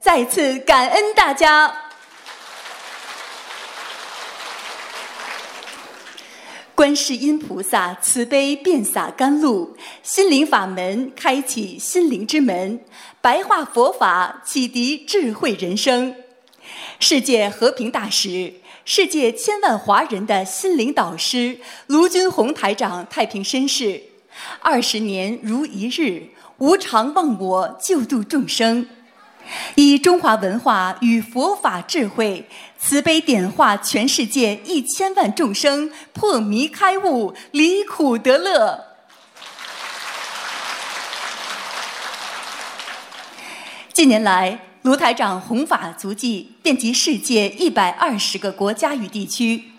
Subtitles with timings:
[0.00, 1.70] 再次感恩大家。
[6.74, 12.82] 观世音菩萨慈悲遍洒甘露，心灵法门开启心灵之门，
[13.20, 16.16] 白话佛法启迪智慧人生。
[16.98, 18.54] 世界和平大使，
[18.86, 21.58] 世界千万华人的心灵导师
[21.88, 24.02] 卢军宏台长太平绅士，
[24.60, 28.88] 二十年如一日，无常忘我，救度众生。
[29.74, 32.48] 以中华文化与佛法智慧，
[32.78, 38.86] 慈悲点化全世界一千万众生，破迷开悟，离苦得乐。
[43.92, 49.72] 近年来，卢台长弘法足迹遍及世界一百二十个国家与地区，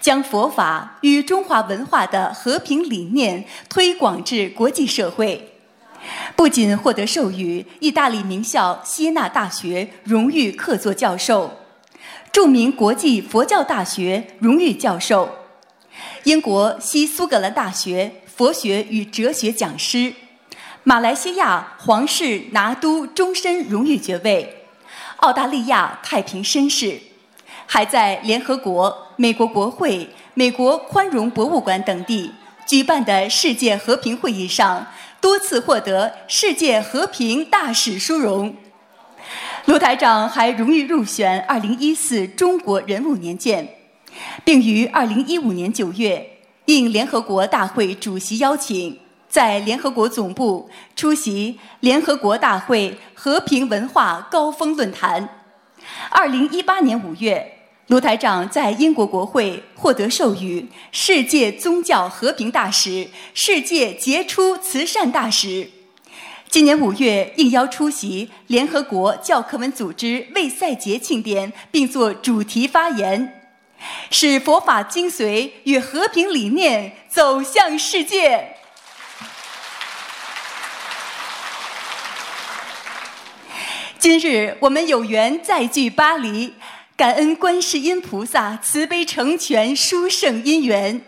[0.00, 5.51] 将佛法与中华文化的和平理念推广至国际社会。
[6.34, 11.58] 不仅获得授予意大利名校锡纳大学荣誉客座教授、
[12.32, 15.28] 著名国际佛教大学荣誉教授、
[16.24, 20.12] 英国西苏格兰大学佛学与哲学讲师、
[20.82, 24.64] 马来西亚皇室拿督终身荣誉爵位、
[25.16, 26.98] 澳大利亚太平绅士，
[27.66, 32.32] 还在联合国、美国国会、美国宽容博物馆等地
[32.66, 34.86] 举办的世界和平会议上。
[35.22, 38.56] 多次获得世界和平大使殊荣，
[39.66, 43.68] 卢台长还荣誉入选二零一四中国人物年鉴，
[44.44, 55.28] 并于二零一五年九月应联合国大会主席邀请，在联合国总部出席联合国大会和平文化高峰论坛。
[56.10, 57.61] 二零一八年五月。
[57.92, 65.68] 卢台长在英国国会获得授予“世界宗教和平大使”“世界杰出慈善大使”。
[66.48, 73.42] 今年五月应邀出席联合国教科文组织为赛节庆典，并作主题发言，
[74.10, 78.56] 使佛法精髓与和平理念走向世界。
[83.98, 86.54] 今日我们有缘再聚巴黎。
[86.94, 91.00] 感恩观世音菩萨慈悲成全殊胜因缘，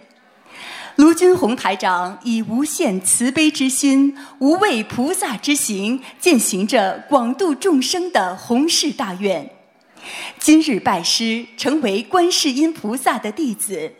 [0.97, 9.51] 卢军宏台长以无限慈悲之心、无畏菩萨之行，践行着广度众生的宏誓大愿。
[10.39, 13.93] 今日拜师，成为观世音菩萨的弟子，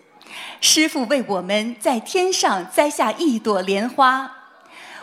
[0.63, 4.31] 师父为我们在天上栽下一朵莲花，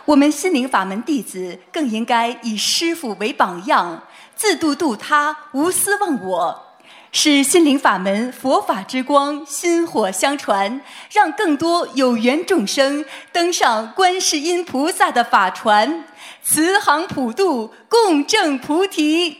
[0.04, 4.02] 我们心灵法门弟子更应该以师父为榜样，
[4.34, 6.68] 自度度他，无私忘我。
[7.14, 10.80] 使心灵法门佛法之光薪火相传，
[11.12, 16.04] 让更多有缘众生登上观世音菩萨的法船，
[16.42, 19.36] 慈航普渡，共证菩提。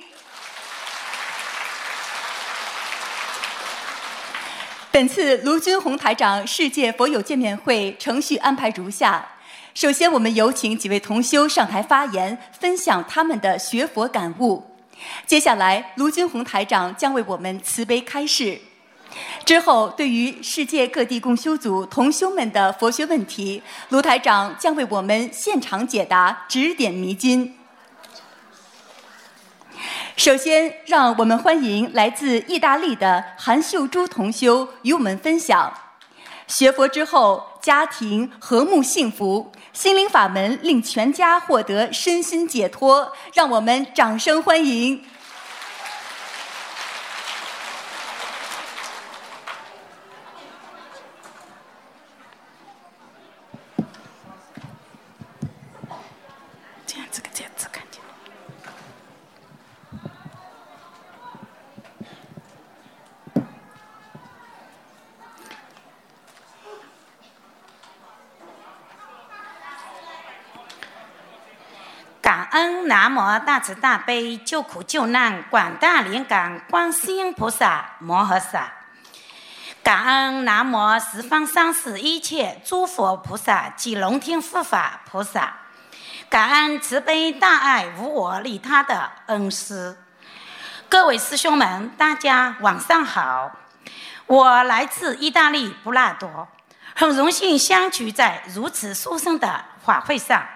[4.91, 9.27] 本次卢军宏台长世界佛友见面会程序安排如下：
[9.72, 14.72] 首先，我们有请几位同修上台发言，分享他们的学佛感悟。
[15.26, 18.60] 接下来，卢军宏台长将为我们慈悲开示。
[19.44, 27.54] 之后，对于世界各地共修组同修们的佛学问题，卢台长将为我们现场解答，指点迷津。
[30.16, 35.72] 首先，让我们欢迎来自意大利的韩秀珠同修与我们分享
[36.46, 39.50] 学佛之后家庭和睦幸福。
[39.72, 45.03] 心灵法门令全家获得身心解脱，让我们掌声欢迎。
[72.52, 78.70] 恩南无大慈大悲救苦救难广大灵感观世音菩萨摩诃萨，
[79.82, 85.60] 感恩南无十方三世一切诸佛菩萨及龙天护法菩萨，
[86.28, 89.96] 感恩慈悲大爱无我利他的恩师。
[90.90, 93.50] 各位师兄们，大家晚上好，
[94.26, 96.46] 我来自意大利布拉多，
[96.94, 100.46] 很荣幸相聚在如此殊胜的法会上。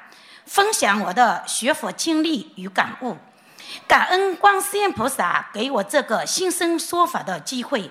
[0.46, 3.18] 分享我的学佛经历与感悟，
[3.86, 7.90] 感恩观世音菩萨给我这个新生说法的机会，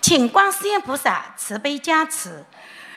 [0.00, 2.44] 请观世音菩萨慈悲加持，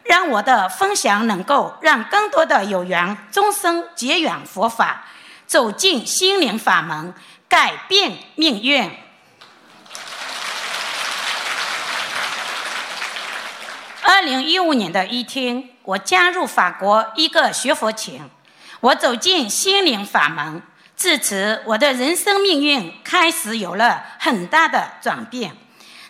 [0.03, 5.05] 让我的分享能够让更多的有缘众生结缘佛法，
[5.47, 7.13] 走进心灵法门，
[7.49, 8.91] 改变命运。
[14.03, 18.21] 二零一五年的一天，我加入法国一个学佛群，
[18.83, 20.61] 我走进心灵法门，
[20.97, 25.55] 至此我的人生命运开始有了很大的转变。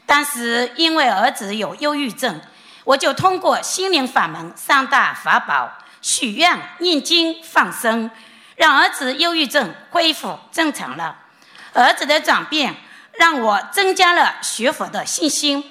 [0.07, 2.41] 当时因为儿子有忧郁症，
[2.83, 5.71] 我就通过心灵法门三大法宝
[6.01, 8.09] 许愿、念经、放生，
[8.55, 11.15] 让儿子忧郁症恢复正常了。
[11.73, 12.75] 儿子的转变
[13.11, 15.63] 让我增加了学佛的信心。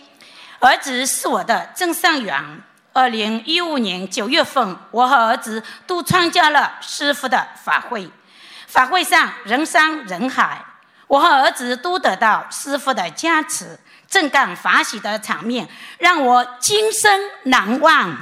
[0.61, 2.63] 儿子是我的正上缘。
[2.94, 8.11] 二零一五年九月份，我和儿子都参加了师傅的法会。
[8.67, 10.62] 法会上人山人海，
[11.06, 13.79] 我和儿子都得到师傅的加持，
[14.09, 15.69] 正干法喜的场面
[15.99, 18.17] 让我今生难忘。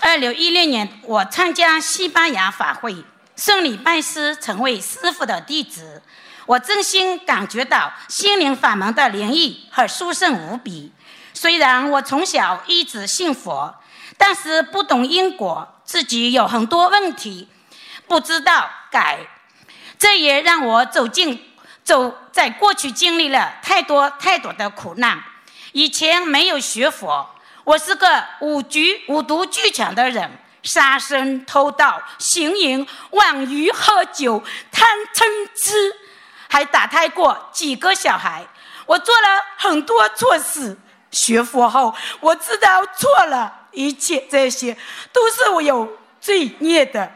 [0.00, 3.04] 二零一六年，我参加西班牙法会，
[3.36, 6.00] 顺利拜师，成为师傅的弟子。
[6.46, 10.92] 我真心感觉到心灵法门的灵异和殊胜无比。
[11.34, 13.74] 虽然我从小一直信佛，
[14.16, 17.48] 但是不懂因果，自己有很多问题，
[18.06, 19.18] 不知道改。
[19.98, 21.52] 这也让我走进
[21.82, 25.22] 走在过去经历了太多太多的苦难。
[25.72, 27.28] 以前没有学佛，
[27.64, 35.92] 我是个五局五毒俱全的人，杀生、偷盗、行淫、妄语、喝酒、贪嗔痴。
[36.48, 38.46] 还打胎过几个小孩，
[38.86, 40.76] 我做了很多错事。
[41.12, 44.76] 学佛后，我知道错了，一切这些
[45.12, 47.10] 都是我有罪孽的。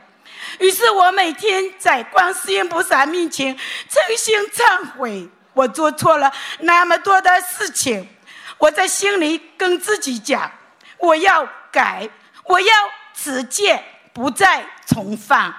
[0.58, 3.54] 于是我每天在观世音菩萨面前
[3.88, 8.08] 诚心忏悔，我做错了那么多的事情。
[8.56, 10.50] 我在心里跟自己讲，
[10.96, 12.08] 我要改，
[12.44, 12.74] 我要
[13.14, 13.84] 持戒，
[14.14, 15.54] 不再重犯。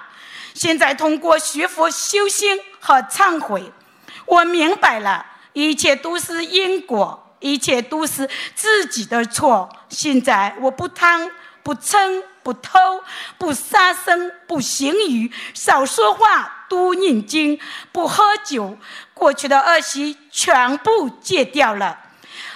[0.54, 3.72] 现在通过学佛修心和忏悔，
[4.26, 9.68] 我明白了，一切都是因果，一切都是自己的错。
[9.88, 11.30] 现在我不贪、
[11.62, 12.78] 不嗔、不偷、
[13.38, 17.58] 不杀生、不行语、少说话、多念经、
[17.90, 18.76] 不喝酒，
[19.14, 21.98] 过去的恶习全部戒掉了。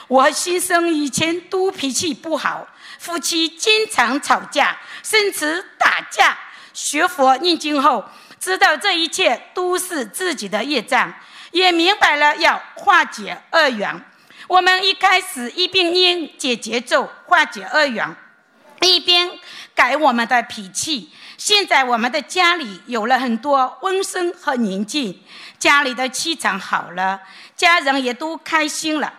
[0.08, 2.68] 我和先生以前都脾气不好，
[2.98, 6.38] 夫妻经常吵架，甚至打架。
[6.76, 8.04] 学佛念经后，
[8.38, 11.10] 知道这一切都是自己的业障，
[11.50, 13.98] 也明白了要化解恶缘。
[14.46, 18.14] 我们一开始一边念解节奏化解恶缘，
[18.82, 19.30] 一边
[19.74, 21.10] 改我们的脾气。
[21.38, 25.22] 现在我们的家里有了很多温馨和宁静，
[25.58, 27.18] 家里的气场好了，
[27.56, 29.14] 家人也都开心了。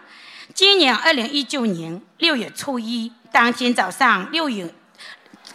[0.54, 4.72] 今年二零一九年六月初一当天早上六点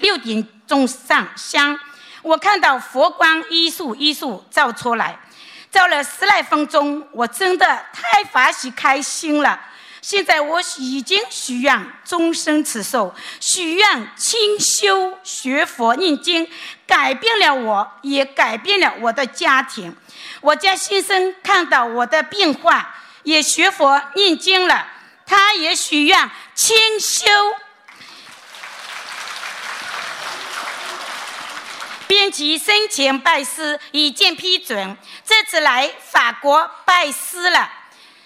[0.01, 1.79] 六点钟上香。
[2.23, 5.19] 我看到佛光一束一束照出来，
[5.71, 9.61] 照了十来分钟，我真的太法喜开心了。
[10.01, 16.49] 现在我已经许愿终身持寿，许愿清修学佛念经，
[16.87, 19.95] 改变了我，也改变了我的家庭。
[20.41, 24.87] 我家先生看到我的变化，也学佛念经了，
[25.25, 27.27] 他也许愿清修。
[32.13, 34.95] 编辑申请拜师，已经批准。
[35.25, 37.73] 这次来法国拜师了。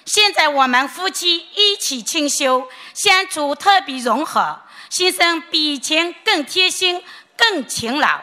[0.05, 4.59] 现在我们夫妻一起清修，相处特别融合。
[4.91, 7.01] 先生比以前更贴心、
[7.37, 8.23] 更勤劳。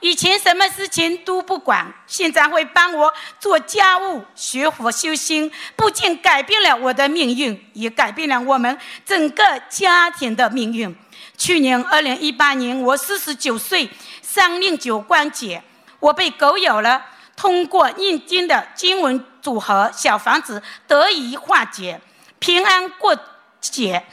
[0.00, 10.96] 以前什么事情都不管，现在会帮我做家务、学佛修心，不仅改变了我的命运，也改变了我们整个家庭的命运。
[11.38, 13.88] 去年二零一八年，我四十九岁。
[14.36, 15.62] 三令九关节，
[15.98, 17.02] 我被狗咬了。
[17.34, 21.98] 通过念经的经文组合，小房子得以化解，
[22.38, 23.16] 平安过
[23.62, 24.04] 节。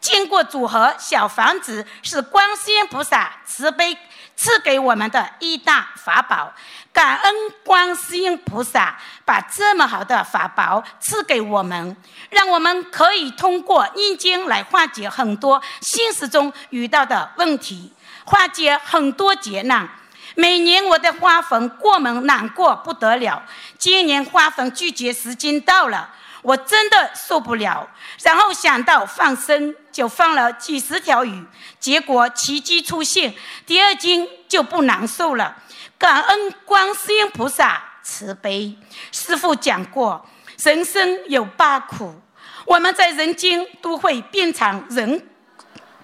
[0.00, 3.98] 经过组合，小房子是观世音菩萨慈悲
[4.36, 6.52] 赐给我们的一大法宝。
[6.92, 7.34] 感恩
[7.64, 11.96] 观世音菩萨把这么好的法宝赐给我们，
[12.30, 17.92] 让我们可以通过念经来化解很多现实中遇到的问题。
[18.32, 19.86] 化解很多劫难。
[20.34, 23.42] 每年我的花粉过敏难过不得了。
[23.76, 26.08] 今年花粉拒绝时间到了，
[26.40, 27.86] 我真的受不了。
[28.22, 31.44] 然后想到放生，就放了几十条鱼，
[31.78, 33.34] 结果奇迹出现，
[33.66, 35.54] 第二斤就不难受了。
[35.98, 38.74] 感恩观世音菩萨慈悲。
[39.12, 40.26] 师父讲过，
[40.64, 42.18] 人生有八苦，
[42.64, 45.28] 我们在人间都会变成人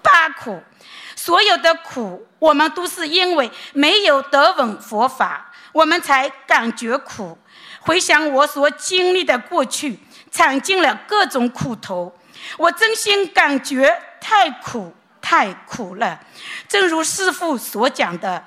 [0.03, 0.61] 八苦。
[1.21, 7.37] 所有的苦，我们都是因为没有得闻佛法，我们才感觉苦。
[7.81, 9.99] 回想我所经历的过去，
[10.31, 12.17] 尝尽了各种苦头，
[12.57, 16.21] 我真心感觉太苦太苦了。
[16.69, 18.41] 正如师父所讲的。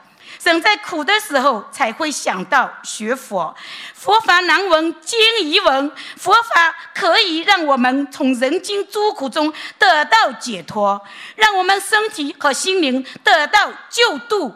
[0.45, 3.55] 人在苦的时候才会想到学佛，
[3.95, 11.01] 佛法难闻经已闻，佛法可以让我们从人间诸苦中得到解脱，
[11.37, 14.55] 让我们身体和心灵得到救度。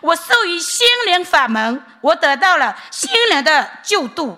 [0.00, 4.36] 我受于心灵法门，我得到了心灵的救度。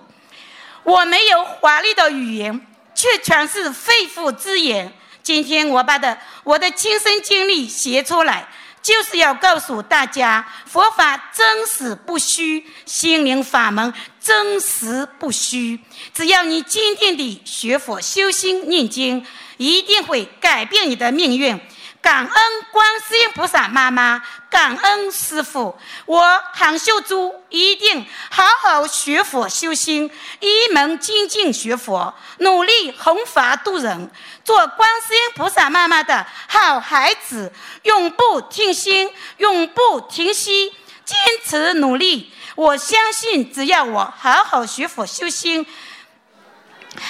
[0.83, 4.93] 我没有华丽的语言，却全是肺腑之言。
[5.23, 8.47] 今天我把的我的亲身经历写出来。
[8.81, 15.79] 就是要告诉大家，佛法真实不虚，心灵法门真实不虚。
[16.13, 19.25] 只要你坚定地学佛、修心、念经，
[19.57, 21.59] 一定会改变你的命运。
[22.01, 25.77] 感恩观世音菩萨妈妈，感恩师父。
[26.05, 34.09] 我韩秀珠一定好好学佛修心，一门精进学佛，努力弘法度人，
[34.43, 37.53] 做观世音菩萨妈妈的好孩子，
[37.83, 40.73] 永不停心，永不停息，
[41.05, 42.33] 坚持努力。
[42.55, 45.65] 我相信，只要我好好学佛修心，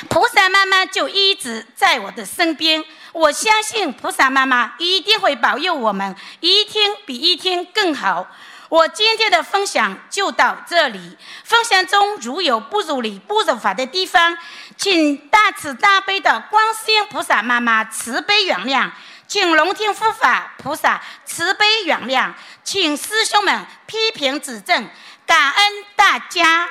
[0.10, 2.84] 菩萨妈妈就一直在我的身边。
[3.12, 8.28] 我相信菩萨妈妈一定会保佑我们一天比一天更好。
[8.70, 11.18] 我今天的分享就到这里。
[11.44, 14.38] 分享中如有不如理、不如法的地方，
[14.78, 18.90] 请大慈大悲的观世音菩萨妈妈慈悲原谅，
[19.28, 22.32] 请龙天护法菩萨慈悲原谅，
[22.64, 24.90] 请师兄们批评指正，
[25.26, 26.70] 感恩大家。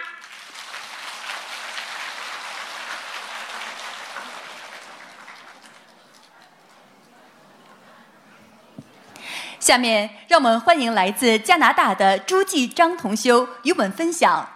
[9.60, 14.48] 下面让我们欢迎来自加拿大的朱继章同修与我们分享：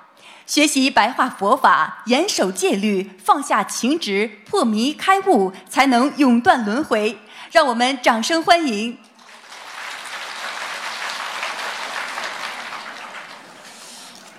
[0.46, 7.18] 学习白话佛法，严守戒律，放下情执，破迷开悟，才能永断轮回。
[7.52, 8.98] 让我们掌声欢迎！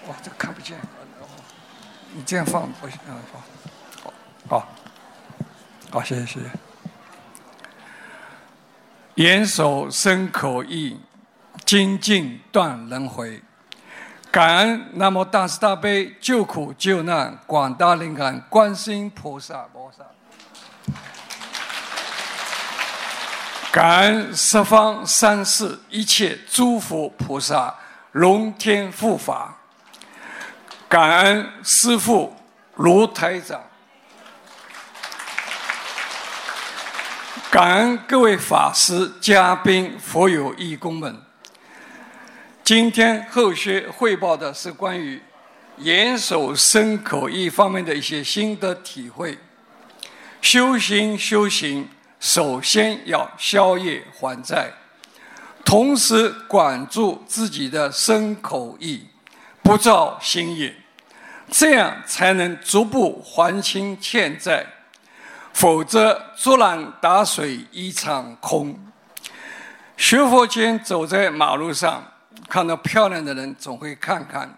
[0.08, 0.80] 哇，这看不见，
[2.12, 2.98] 你这样放不行，
[3.32, 4.68] 放，好，
[5.92, 6.75] 好，谢谢，谢谢。
[9.16, 11.00] 严守身口意，
[11.64, 13.42] 精进断轮回。
[14.30, 20.04] 感恩南无大慈大悲救苦救难广大灵感观世音菩萨菩萨。
[23.72, 27.74] 感恩十方三世一切诸佛菩萨
[28.12, 29.56] 龙天护法。
[30.90, 32.36] 感恩师父
[32.76, 33.62] 卢台长。
[37.56, 41.16] 感恩各位法师、嘉宾、佛友、义工们。
[42.66, 45.22] 今天后续汇报的是关于
[45.78, 49.38] 严守身口意方面的一些心得体会。
[50.42, 51.88] 修行修行，
[52.20, 54.74] 首先要消业还债，
[55.64, 59.06] 同时管住自己的身口意，
[59.64, 60.76] 不造新业，
[61.50, 64.66] 这样才能逐步还清欠债。
[65.56, 68.78] 否则，竹篮打水一场空。
[69.96, 72.04] 学佛前走在马路上，
[72.50, 74.50] 看到漂亮的人，总会看看；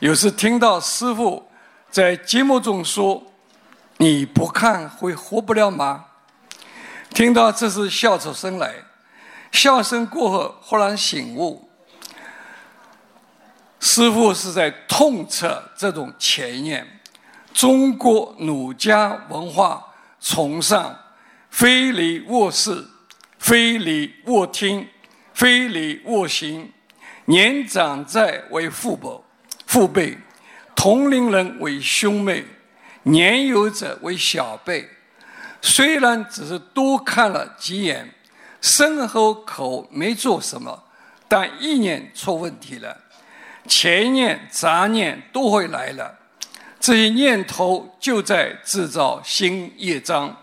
[0.00, 1.48] 有时听到师傅
[1.88, 3.22] 在节目中说
[3.98, 6.06] ：“你不看会活不了吗？”
[7.14, 8.74] 听到这是笑出声来，
[9.52, 11.70] 笑声过后，忽然醒悟，
[13.78, 17.00] 师傅是在痛斥这种前念。
[17.52, 19.92] 中国儒家文化。
[20.24, 20.98] 崇尚
[21.50, 22.82] 非礼勿视，
[23.38, 24.88] 非礼勿听，
[25.34, 26.72] 非礼勿行。
[27.26, 29.22] 年长者为父母，
[29.66, 30.16] 父辈；
[30.74, 32.42] 同龄人为兄妹，
[33.02, 34.88] 年幼者为小辈。
[35.60, 38.14] 虽然只是多看了几眼，
[38.62, 40.84] 身后口没做什么，
[41.28, 43.02] 但意念出问题了，
[43.68, 46.18] 前念杂念都会来了。
[46.84, 50.36] 这些念头就在制造新业障，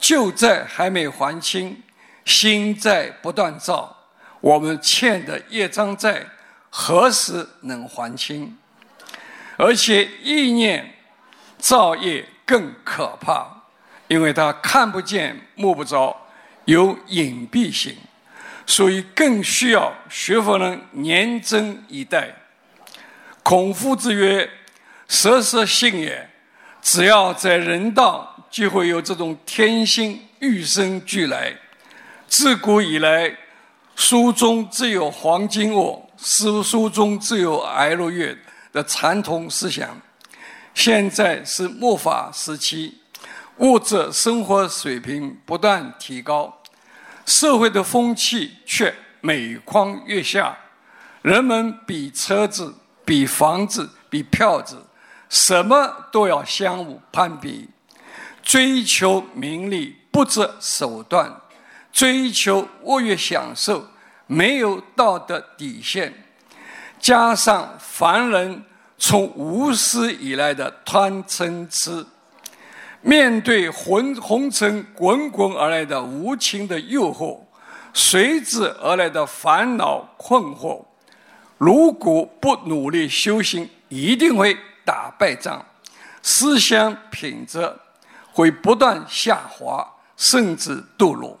[0.00, 1.80] 旧债还没还清，
[2.24, 3.96] 新债不断造，
[4.40, 6.26] 我们欠的业障债
[6.68, 8.58] 何时能还清？
[9.56, 10.94] 而且意念
[11.58, 13.62] 造业更可怕，
[14.08, 16.26] 因为它看不见摸不着，
[16.64, 17.94] 有隐蔽性，
[18.66, 22.34] 所以更需要学佛人严阵以待。
[23.44, 24.50] 孔夫子曰。
[25.12, 26.26] 蛇蛇性也，
[26.80, 31.54] 只要在人道，就会有这种天性与生俱来。
[32.26, 33.36] 自古以来，
[33.94, 38.34] 书中自有黄金屋，书书中自有哀乐乐
[38.72, 40.00] 的传统思想。
[40.74, 43.02] 现在是末法时期，
[43.58, 46.62] 物质生活水平不断提高，
[47.26, 50.56] 社会的风气却每况愈下。
[51.20, 54.82] 人们比车子、比房子、比票子，
[55.32, 57.70] 什么都要相互攀比，
[58.42, 61.40] 追求名利不择手段，
[61.90, 63.86] 追求物欲享受
[64.26, 66.12] 没有道德底线，
[67.00, 68.62] 加上凡人
[68.98, 72.04] 从无始以来的贪嗔痴，
[73.00, 77.40] 面对红红尘滚滚而来的无情的诱惑，
[77.94, 80.84] 随之而来的烦恼困惑。
[81.56, 85.64] 如果不努力修行，一定会打败仗，
[86.22, 87.72] 思想品质
[88.32, 89.86] 会不断下滑，
[90.16, 91.38] 甚至堕落。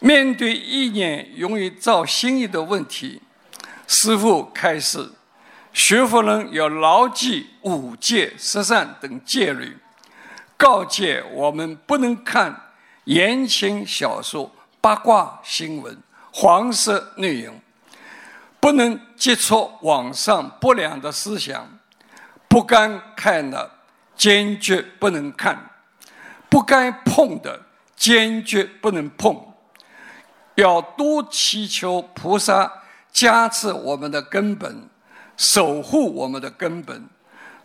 [0.00, 3.22] 面对意念容易造新意的问题，
[3.86, 5.10] 师父开始
[5.72, 9.76] 学佛人要牢记五戒、十善等戒律，
[10.56, 12.72] 告诫我们不能看
[13.04, 15.98] 言情小说、八卦新闻、
[16.30, 17.60] 黄色内容。
[18.58, 21.75] 不能接触网上不良的思想，
[22.56, 23.70] 不该看的
[24.16, 25.72] 坚决不能看，
[26.48, 27.60] 不该碰的
[27.94, 29.52] 坚决不能碰。
[30.54, 34.88] 要多祈求菩萨加持我们的根本，
[35.36, 37.06] 守护我们的根本。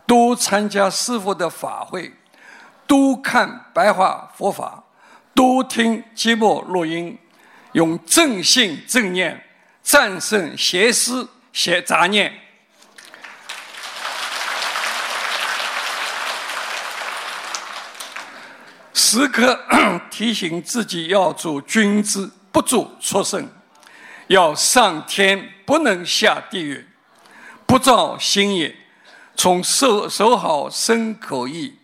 [0.04, 2.12] 多参加师父的法会，
[2.86, 4.84] 多看白话佛法，
[5.32, 7.18] 多听节目录音，
[7.72, 9.42] 用正信正念。
[9.82, 12.41] 战胜邪思邪杂念，
[18.94, 19.58] 时刻
[20.10, 23.46] 提醒自己要做君子，不做畜生；
[24.26, 26.84] 要上天，不能下地狱；
[27.66, 28.76] 不造新业，
[29.34, 31.78] 从守守好身口意，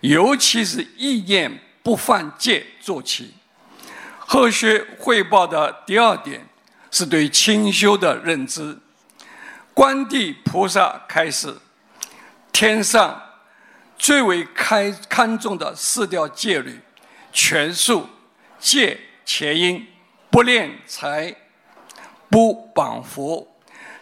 [0.00, 3.34] 尤其是意念不犯戒做起。
[4.18, 6.48] 后续汇报的第二点。
[6.94, 8.78] 是对清修的认知。
[9.72, 11.56] 观地菩萨开始，
[12.52, 13.18] 天上
[14.02, 16.80] 最为开看重的四条戒律：
[17.32, 18.08] 全数、
[18.58, 19.86] 戒、前因、
[20.28, 21.32] 不敛财、
[22.28, 23.46] 不绑佛。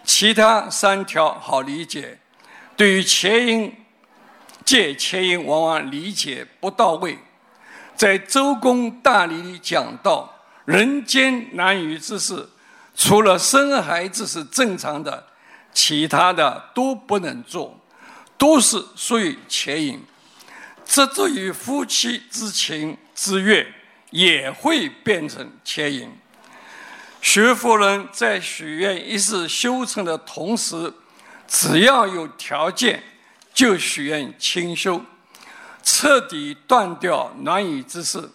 [0.02, 2.18] 其他三条好理解，
[2.78, 3.76] 对于前因、
[4.64, 7.18] 戒、前因往往理解不到位。
[7.94, 10.34] 在周公大礼里讲到，
[10.64, 12.48] 人间难于之事。
[12.94, 15.26] 除了生孩子是正常的，
[15.74, 17.78] 其他的都不能做，
[18.40, 20.02] 都是属于前因。
[20.86, 23.72] 这对于夫妻之情之悦，
[24.08, 26.10] 也会变成前因。
[27.20, 30.92] 学佛人在许愿一世修成的同时，
[31.46, 33.02] 只要有条件，
[33.52, 35.04] 就许愿清修，
[35.82, 38.30] 彻底断掉难以之事，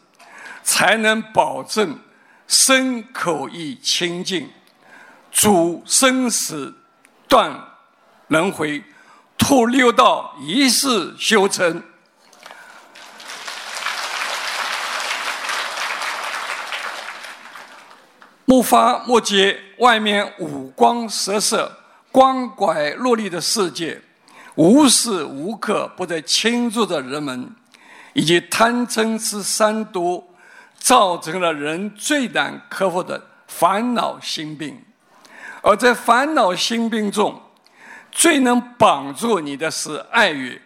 [0.63, 2.00] 才能保证。
[2.48, 4.48] 身口意清净，
[5.32, 6.72] 主生死
[7.28, 7.60] 断
[8.28, 8.84] 轮回，
[9.38, 11.84] 脱六道一世修成。
[18.45, 21.80] 木发木结，外面五光十色、
[22.12, 24.02] 光怪陆离的世界，
[24.56, 27.50] 无时无刻不在倾注着人们，
[28.13, 30.32] 以及贪嗔痴三毒。
[30.78, 34.80] 造成了人最难克服的烦恼心病，
[35.63, 37.41] 而在烦恼心病中，
[38.15, 40.60] 最能绑住你的是爱欲。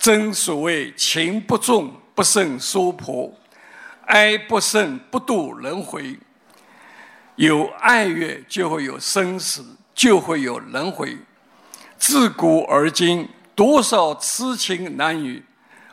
[0.00, 3.32] 正所谓情不重不胜娑婆，
[4.04, 6.18] 爱不胜不度轮回。
[7.36, 11.16] 有爱欲就会有生死，就会有轮回。
[11.96, 15.44] 自古而今，多少痴情男女，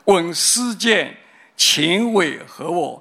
[0.06, 1.16] 问世间
[1.56, 3.00] 情为何物？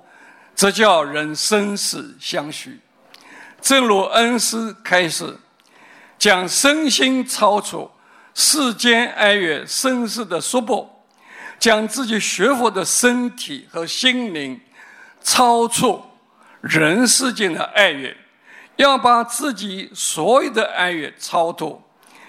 [0.56, 2.80] 这叫人生死相许。
[3.60, 5.38] 正如恩师开始
[6.24, 7.92] 将身心超出
[8.34, 10.88] 世间爱欲生死的束缚，
[11.60, 14.58] 将自己学佛的身体和心灵
[15.22, 16.02] 超出
[16.62, 18.16] 人世间的爱欲，
[18.78, 21.84] 要把自己所有的爱欲超脱，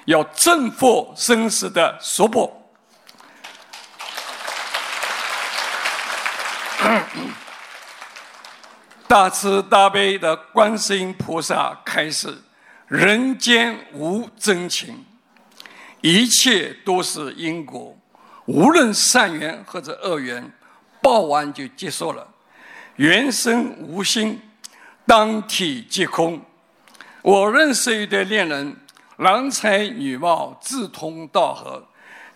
[0.06, 2.50] 要征服生死的束缚。
[9.06, 12.42] 大慈大悲的观世音菩萨开始：
[12.94, 15.04] 人间无真情，
[16.00, 17.98] 一切都是因果，
[18.46, 20.48] 无论善缘或者恶缘，
[21.02, 22.24] 报完就结束了。
[22.94, 24.40] 缘生无心，
[25.04, 26.40] 当体即空，
[27.22, 28.76] 我认识一对恋人，
[29.16, 31.84] 郎才女貌，志同道合，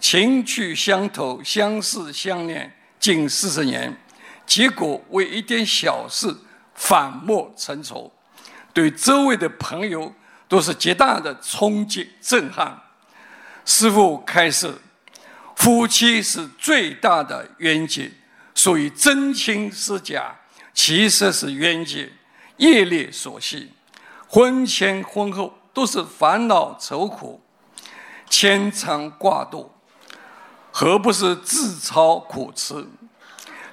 [0.00, 3.96] 情趣相投，相识相恋近四十年，
[4.44, 6.34] 结果为一点小事
[6.74, 8.10] 反目成仇，
[8.72, 10.12] 对周围的朋友
[10.48, 12.82] 都是极大的冲击震撼。
[13.64, 14.74] 师父开示，
[15.54, 18.10] 夫妻是最大的冤结，
[18.54, 20.34] 所以真情是假，
[20.72, 22.10] 其实是冤结，
[22.56, 23.72] 业力所系。
[24.26, 27.42] 婚前婚后都是烦恼愁苦，
[28.30, 29.70] 牵肠挂肚，
[30.70, 32.86] 何不是自操苦吃？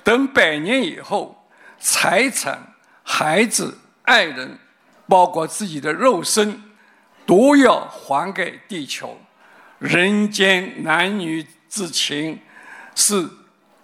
[0.04, 1.48] 等百年以后，
[1.80, 4.60] 财产、孩子、爱人，
[5.08, 6.63] 包括自己的肉身，
[7.26, 9.20] 都要还给地球。
[9.80, 12.41] 人间男女之情，
[12.96, 13.30] 是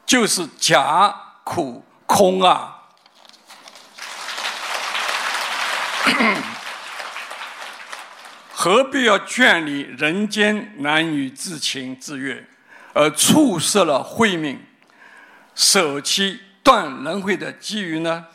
[0.05, 2.77] 就是假苦空啊！
[8.53, 12.45] 何必要眷恋人间男女之情之悦，
[12.93, 14.65] 而错失了慧命、
[15.55, 18.27] 舍弃断轮回的机遇呢？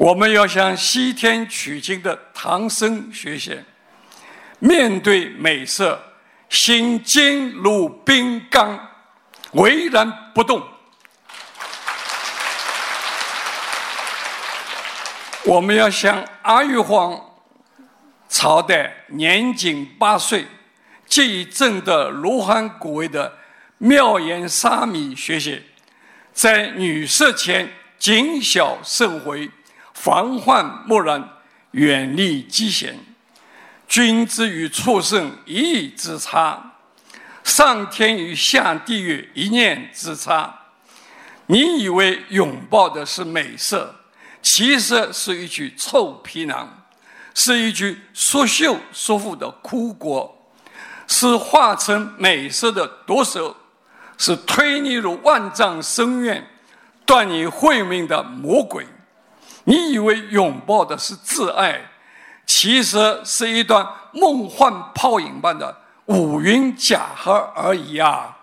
[0.00, 3.60] 我们要向西天取经的唐僧学习，
[4.58, 6.02] 面对美色，
[6.48, 8.80] 心坚如冰刚，
[9.52, 10.66] 巍然不动。
[15.44, 17.20] 我们要向阿育王。
[18.26, 20.46] 朝代年仅八岁，
[21.06, 23.36] 即已证得罗汉果位的
[23.76, 25.62] 妙言沙弥学习，
[26.32, 29.50] 在女色前谨小慎微，
[30.02, 31.28] 防患莫然，
[31.72, 32.98] 远离机嫌。
[33.86, 36.76] 君子与畜生一意之差，
[37.44, 40.58] 上天与下地狱一念之差。
[41.48, 43.94] 你以为拥抱的是美色，
[44.40, 46.78] 其实是一具臭皮囊。
[47.34, 50.50] 是一具说秀说富的枯国，
[51.06, 53.54] 是化成美色的毒蛇，
[54.16, 56.44] 是推你入万丈深渊、
[57.04, 58.86] 断你慧命的魔鬼。
[59.70, 61.80] 你以为拥抱的是挚爱，
[62.44, 68.36] 其实是一段梦幻泡影般的五云假合而已啊！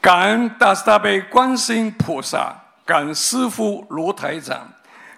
[0.00, 2.52] 感恩大慈大悲观世音菩萨，
[2.84, 4.68] 感恩师父卢台长，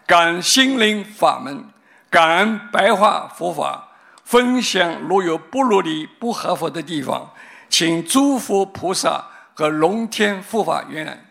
[0.07, 1.65] 感恩心灵法门，
[2.11, 3.89] 感恩白话佛法
[4.27, 5.01] 分享。
[5.09, 7.32] 若有不如理、不合法的地方，
[7.73, 11.25] 请诸佛菩萨和龙天护法圆满。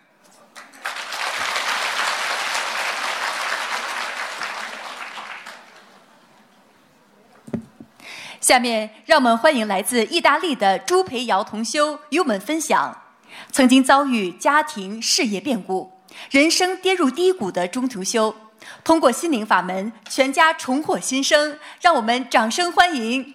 [8.40, 13.00] 下面，让我们欢迎来自意大利的朱培尧同修与我们分享。
[13.52, 15.92] 曾经遭遇家庭事业变故，
[16.28, 18.34] 人生跌入低谷的中途修，
[18.82, 21.56] 通过心灵法门，全家重获新生。
[21.80, 23.32] 让我们掌声欢迎！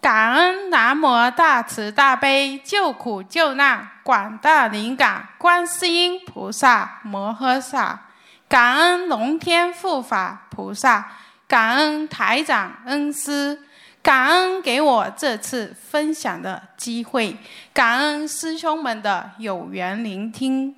[0.00, 8.08] 感恩南无大慈大悲救苦救难广大灵感观世音菩萨摩诃萨，
[8.48, 11.12] 感恩龙天护法菩萨，
[11.46, 13.56] 感恩台长恩师，
[14.02, 17.36] 感恩给我这次分享的机会，
[17.72, 20.74] 感恩师兄们的有缘聆听。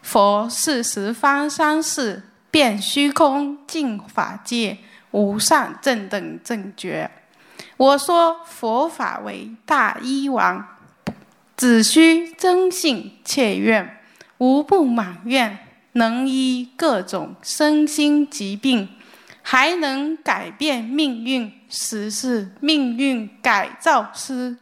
[0.00, 4.76] 佛是十方三世，遍虚空净法界，
[5.10, 7.10] 无上正等正觉。
[7.78, 10.68] 我说佛法为大医王，
[11.56, 13.98] 只需真信切愿，
[14.36, 15.58] 无不满愿，
[15.92, 18.86] 能医各种身心疾病，
[19.40, 24.58] 还能改变命运，实是命运改造师。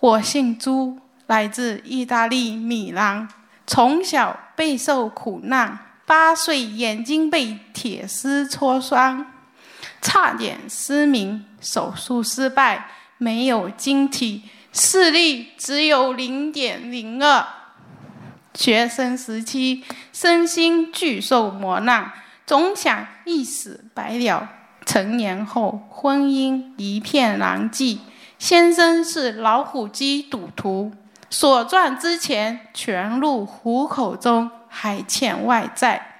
[0.00, 3.28] 我姓朱，来自意大利米兰，
[3.66, 9.26] 从小备受苦难，八岁眼睛被铁丝戳伤。
[10.00, 12.88] 差点失明，手术失败，
[13.18, 14.42] 没有晶体，
[14.72, 17.44] 视力只有零点零二。
[18.54, 22.12] 学生时期，身心巨受磨难，
[22.46, 24.48] 总想一死百了。
[24.84, 27.98] 成年后，婚姻一片狼藉，
[28.38, 30.92] 先生是老虎机赌徒，
[31.28, 36.18] 所赚之钱全入虎口中，还欠外债，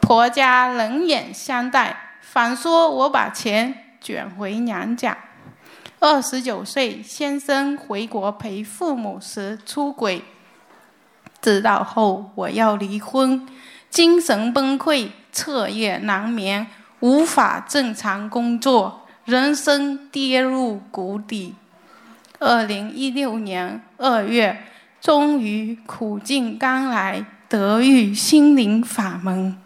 [0.00, 1.94] 婆家冷眼相待。
[2.22, 5.14] 反说我把钱卷回娘家。
[6.00, 10.22] 二十九岁，先生回国陪父母时出轨，
[11.42, 13.46] 知道后我要离婚，
[13.90, 16.66] 精神崩溃，彻夜难眠，
[17.00, 21.54] 无法正常工作，人生跌入谷底。
[22.38, 24.62] 二零一六年二月，
[25.00, 29.56] 终于苦尽甘来，得遇心灵法门。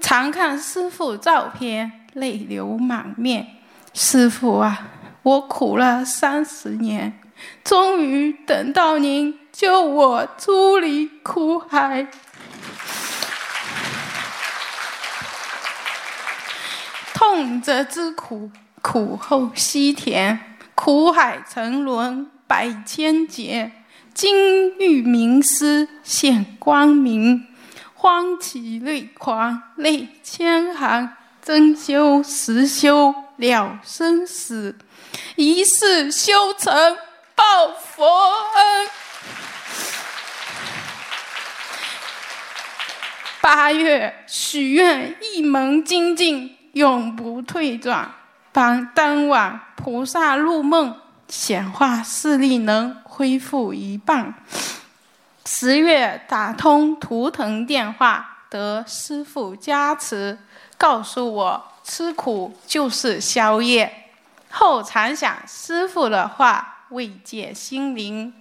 [0.00, 3.46] 常看师傅照片，泪流满面。
[3.92, 4.88] 师傅啊，
[5.22, 7.18] 我苦了三十年，
[7.64, 12.06] 终于等到您救我出离苦海。
[17.14, 18.50] 痛则知苦，
[18.82, 20.38] 苦后惜甜。
[20.74, 23.70] 苦海沉沦百千劫，
[24.14, 27.46] 金玉名师显光明。
[27.94, 34.78] 欢喜泪狂泪千行，真修实修了生死，
[35.36, 36.96] 一世修成
[37.34, 38.88] 报佛恩。
[43.40, 46.56] 八月许愿一门精进。
[46.74, 48.12] 永不退转。
[48.50, 54.34] 当当晚菩萨入梦显化视力能恢复一半。
[55.46, 60.38] 十月打通图腾电话，得师傅加持，
[60.78, 64.10] 告诉我吃苦就是宵夜。
[64.50, 68.32] 后常想师傅的话慰藉心灵。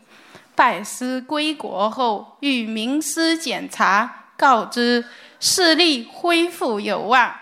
[0.55, 5.03] 拜师归国后，与名师检查，告知
[5.39, 7.33] 视力恢复有望。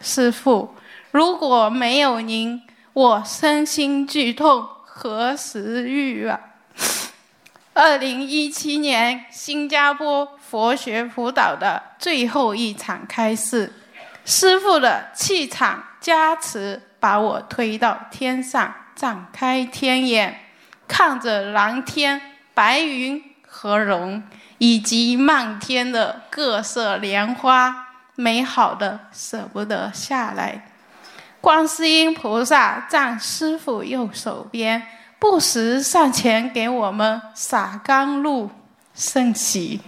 [0.00, 0.72] 师傅，
[1.10, 6.38] 如果没有您，我身心剧痛，何时遇啊？
[7.74, 13.72] 二零一七年新加坡佛学辅导的最后一场开示，
[14.24, 20.38] 师父的气场加持，把我推到天上，展开天眼，
[20.86, 22.20] 看着蓝天、
[22.54, 24.22] 白云和龙，
[24.58, 27.88] 以及漫天的各色莲花。
[28.14, 30.73] 美好的舍不得下来，
[31.44, 34.82] 观世音菩萨站师傅右手边，
[35.18, 38.50] 不时上前给我们洒甘露，
[38.94, 39.78] 圣喜。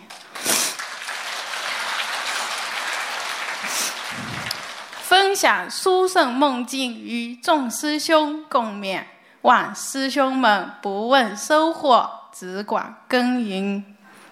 [5.00, 9.04] 分享殊胜梦境与众师兄共勉，
[9.40, 13.82] 望师兄们不问收获，只管耕耘。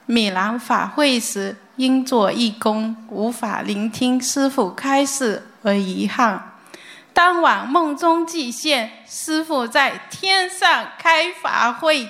[0.04, 1.56] 米兰法会时。
[1.76, 6.53] 因做义工，无法聆听师父开示而遗憾。
[7.14, 12.08] 当晚梦中即现，师傅在天上开法会，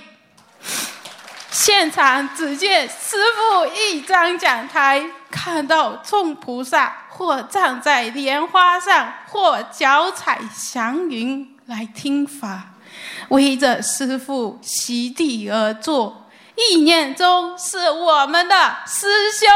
[1.51, 12.71] 现场只见师傅一张讲台，看到众菩萨或站在莲花上，或脚踩祥云来听法，
[13.29, 16.27] 围着师傅席地而坐。
[16.57, 19.49] 意念中是我们的师兄，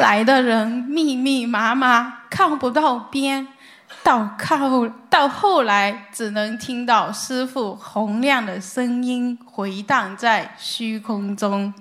[0.00, 3.46] 来的人密密麻麻，看不到边。
[4.02, 11.74] 到靠到后来，只能听到师傅洪亮的声音回荡在虚空中，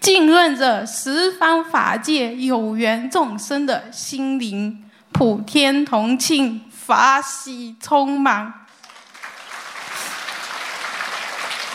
[0.00, 8.54] 浸润着十方法界有缘众生的心灵，普天同庆，法喜充满。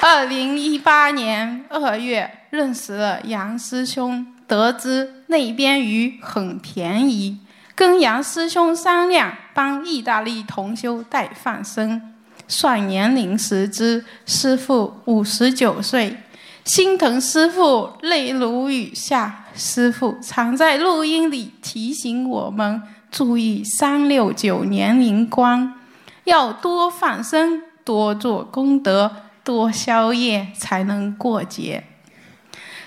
[0.01, 7.39] 二零一八年二月，认识了杨师兄，得知那边鱼很便宜，
[7.73, 12.13] 跟杨师兄商量帮意大利同修带放生。
[12.47, 16.15] 算年龄时知师傅五十九岁，
[16.65, 19.45] 心疼师傅泪如雨下。
[19.55, 25.73] 师傅常在录音里提醒我们注意三六九年龄关，
[26.25, 29.11] 要多放生，多做功德。
[29.43, 31.83] 多宵夜才能过节。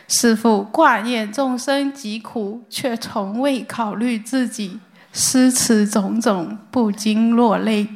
[0.08, 4.78] 师父挂念众生疾苦，却从未考虑自己，
[5.12, 7.88] 思此种种，不禁落泪。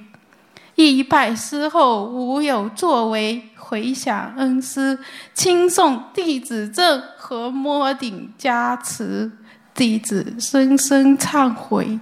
[0.74, 4.98] 一拜师后无有作为，回想恩师，
[5.34, 9.30] 亲送弟子证和摸顶加持，
[9.74, 11.98] 弟子深深忏悔。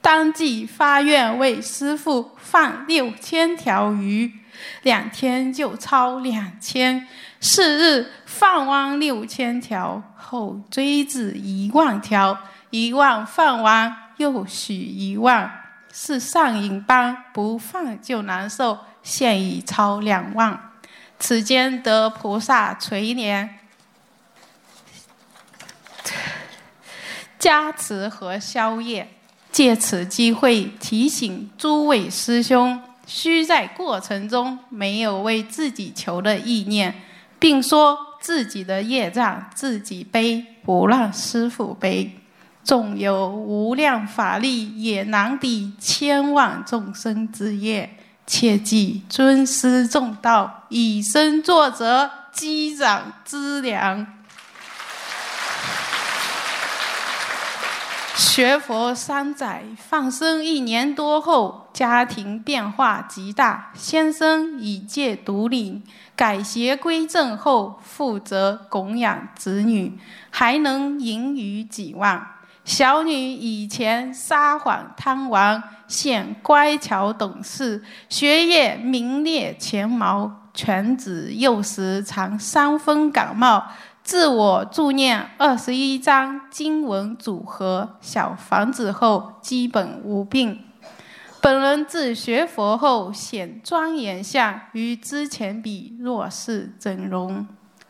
[0.00, 4.32] 当即发愿为师父放六千条鱼，
[4.82, 7.06] 两天就超两千，
[7.40, 12.38] 四日放完六千条后追至一万条，
[12.70, 15.50] 一万放完又许一万，
[15.92, 18.78] 是上瘾般，不放就难受。
[19.00, 20.72] 现已超两万，
[21.18, 23.48] 此间得菩萨垂怜
[27.38, 29.08] 加持和消业。
[29.50, 36.94] 借此机会提醒诸位师兄，需在过程中没有为自己求的意念，
[37.38, 42.14] 并说自己的业障自己背，不让师傅背。
[42.62, 47.96] 纵有无量法力，也难抵千万众生之业。
[48.26, 54.17] 切记尊师重道，以身作则，积长资粮。
[58.18, 63.70] 学佛三载，放生一年多后，家庭变化极大。
[63.74, 65.84] 先生已戒毒瘾，
[66.16, 69.96] 改邪归正后，负责供养子女，
[70.30, 72.26] 还能盈余几万。
[72.64, 80.42] 小女以前撒谎贪玩，现乖巧懂事，学业名列前茅。
[80.54, 83.64] 犬子幼时常伤风感冒，
[84.08, 90.64] 自我助念二十一章经文组合小房子后，基本无病。
[91.42, 97.46] 本人自学佛后显庄严相，与之前比若是整容。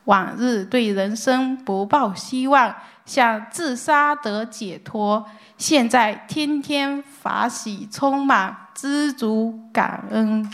[0.06, 2.74] 往日对人生不抱希望。
[3.06, 5.24] 想自杀得解脱，
[5.56, 10.44] 现在天天法喜充满，知足感恩。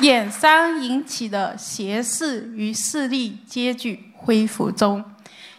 [0.00, 5.04] 眼伤引起的邪视与视力皆具恢复中。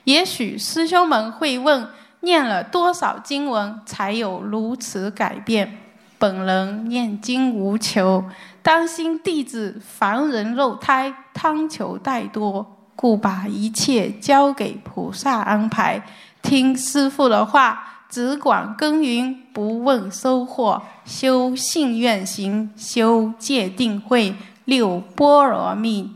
[0.05, 1.87] 也许师兄们会问：
[2.21, 5.77] 念了多少经文才有如此改变？
[6.17, 8.23] 本人念经无求。
[8.61, 16.01] 担心弟子凡人肉胎，贪求太多，故把一切交给菩萨安排。
[16.41, 20.81] 听师父的话，只管耕耘，不问收获。
[21.05, 26.11] 修信愿行，修戒定慧，六波罗蜜。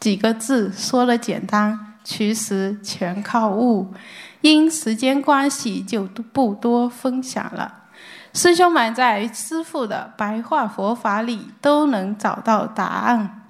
[0.00, 3.92] 几个字说的简单，其实全靠悟。
[4.40, 7.84] 因时间关系，就不多分享了。
[8.32, 13.42] 师兄们在师父的白话佛法里都能找到答案。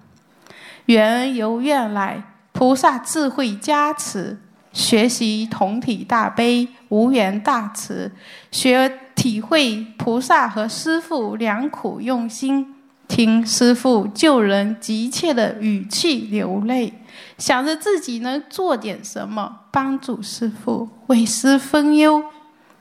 [0.87, 4.39] 缘由愿来，菩萨智慧加持，
[4.75, 8.11] 学习同体大悲，无缘大慈，
[8.51, 12.75] 学体会菩萨和师父良苦用心，
[13.07, 16.93] 听师父救人急切的语气流泪，
[17.39, 22.25] 想着自己能做点什么，帮助师父，为师分忧。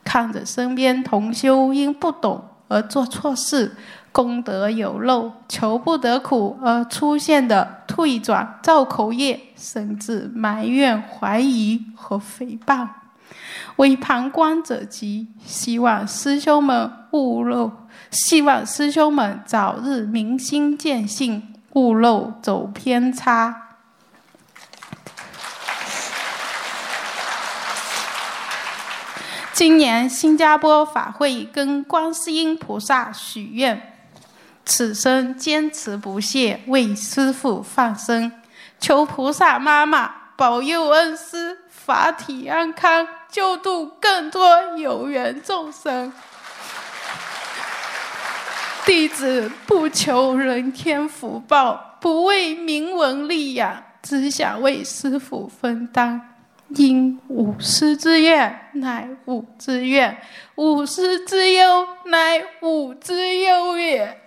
[0.04, 3.74] 看着身边同修因不懂而做错事，
[4.12, 12.90] 功德有漏，求不得苦而出现的退转、造口业，甚至埋怨、怀疑和诽谤，
[13.78, 15.30] 为旁观者急。
[15.46, 17.72] 希望师兄们勿漏，
[18.12, 23.62] 希望师兄们早日明心见性，勿漏走偏差。
[29.54, 33.94] 今年新加坡法会跟观世音菩萨许愿，
[34.66, 38.32] 此生坚持不懈为师父放生，
[38.84, 46.12] 求菩萨妈妈保佑恩师法体安康，救度更多有缘众生。
[48.86, 56.36] 弟子不求人天福报，不为名闻利养，只想为师父分担。
[56.68, 60.14] 因五师之愿，乃吾之愿；
[60.56, 64.20] 五师之忧，乃吾之忧也。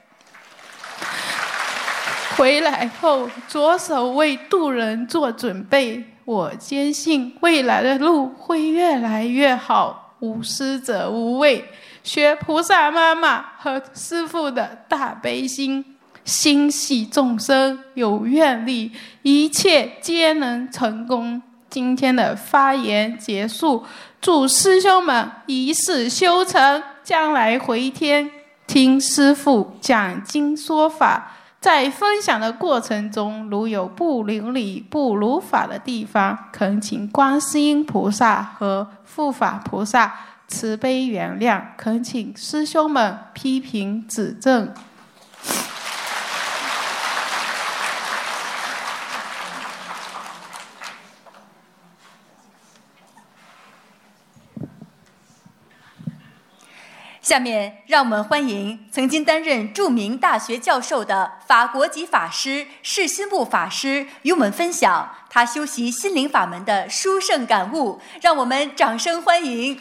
[2.37, 6.05] 回来后，着手为渡人做准备。
[6.27, 10.15] 我坚信未来的路会越来越好。
[10.21, 11.65] 无师者无畏，
[12.03, 15.85] 学菩萨妈妈和师父的大悲心，
[16.25, 21.41] 心系众生，有愿力，一切皆能成功。
[21.71, 23.85] 今天的发言结束，
[24.21, 28.31] 祝师兄们一世修成，将来回天
[28.67, 31.33] 听师父讲经说法。
[31.61, 40.15] 在分享的过程中，如有不明理、不如法的地方，恳请观世音菩萨和护法菩萨
[40.47, 44.73] 慈悲原谅，恳请师兄们批评指正。
[57.27, 69.77] 下面让我们欢迎曾经担任著名大学教授的法国籍法师释心部法师与我们分享他修习心灵法门的殊胜感悟，让我们掌声欢迎。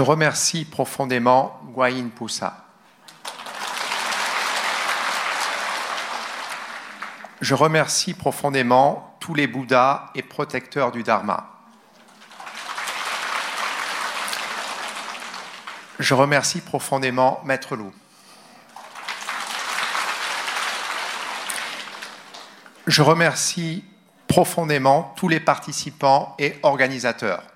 [0.00, 2.64] Je remercie profondément Guayin Poussa.
[7.42, 11.50] Je remercie profondément tous les Bouddhas et protecteurs du Dharma.
[15.98, 17.92] Je remercie profondément Maître Loup.
[22.86, 23.84] Je remercie
[24.28, 27.49] profondément tous les participants et organisateurs.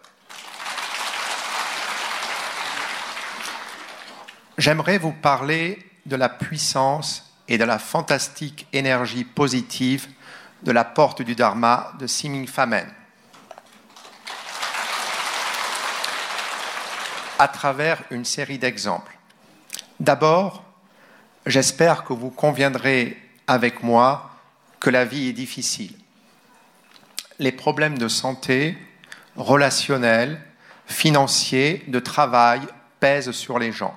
[4.59, 10.09] J'aimerais vous parler de la puissance et de la fantastique énergie positive
[10.63, 12.91] de la porte du Dharma de Siming Famen.
[17.39, 19.17] à travers une série d'exemples.
[20.01, 20.65] D'abord,
[21.47, 24.31] j'espère que vous conviendrez avec moi
[24.81, 25.95] que la vie est difficile.
[27.39, 28.79] Les problèmes de santé,
[29.37, 30.41] relationnels,
[30.87, 32.61] financiers, de travail
[33.01, 33.97] pèsent sur les gens.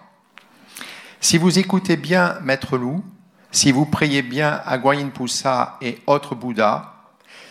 [1.27, 3.03] Si vous écoutez bien Maître Loup,
[3.51, 4.79] si vous priez bien à
[5.81, 6.93] et autres Bouddhas,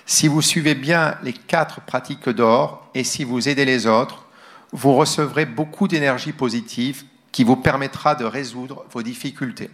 [0.07, 4.25] si vous suivez bien les quatre pratiques d'or et si vous aidez les autres,
[4.73, 9.69] vous recevrez beaucoup d'énergie positive qui vous permettra de résoudre vos difficultés.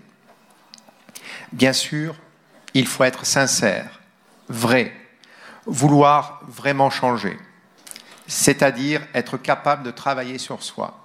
[1.53, 2.16] Bien sûr,
[2.74, 4.00] il faut être sincère,
[4.48, 4.92] vrai,
[5.64, 7.38] vouloir vraiment changer,
[8.26, 11.01] c'est-à-dire être capable de travailler sur soi.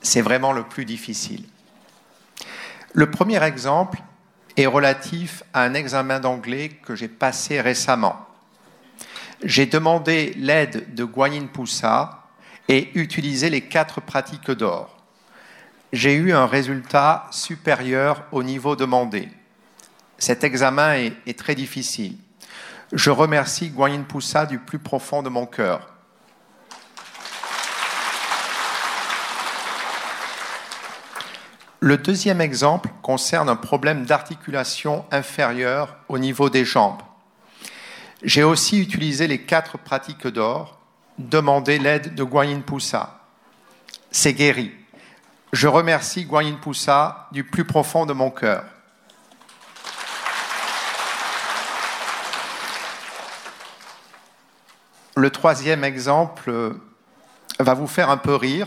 [0.00, 1.44] C'est vraiment le plus difficile.
[2.92, 3.98] Le premier exemple
[4.56, 8.26] est relatif à un examen d'anglais que j'ai passé récemment
[9.42, 12.24] j'ai demandé l'aide de Guanyin Poussa
[12.68, 14.96] et utilisé les quatre pratiques d'or.
[15.92, 19.28] J'ai eu un résultat supérieur au niveau demandé.
[20.18, 20.94] Cet examen
[21.26, 22.16] est, très difficile.
[22.92, 25.95] Je remercie Guanyin Poussa du plus profond de mon cœur.
[31.86, 37.00] Le deuxième exemple concerne un problème d'articulation inférieure au niveau des jambes.
[38.24, 40.80] J'ai aussi utilisé les quatre pratiques d'or,
[41.18, 43.20] demandé l'aide de Guanyin Poussa.
[44.10, 44.72] C'est guéri.
[45.52, 48.64] Je remercie Guanyin Poussa du plus profond de mon cœur.
[55.14, 56.74] Le troisième exemple
[57.60, 58.66] va vous faire un peu rire.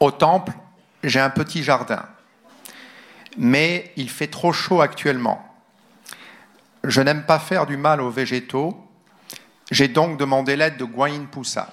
[0.00, 0.52] Au temple,
[1.04, 2.04] j'ai un petit jardin,
[3.36, 5.44] mais il fait trop chaud actuellement.
[6.82, 8.80] Je n'aime pas faire du mal aux végétaux.
[9.70, 11.68] J'ai donc demandé l'aide de Guayin Poussa.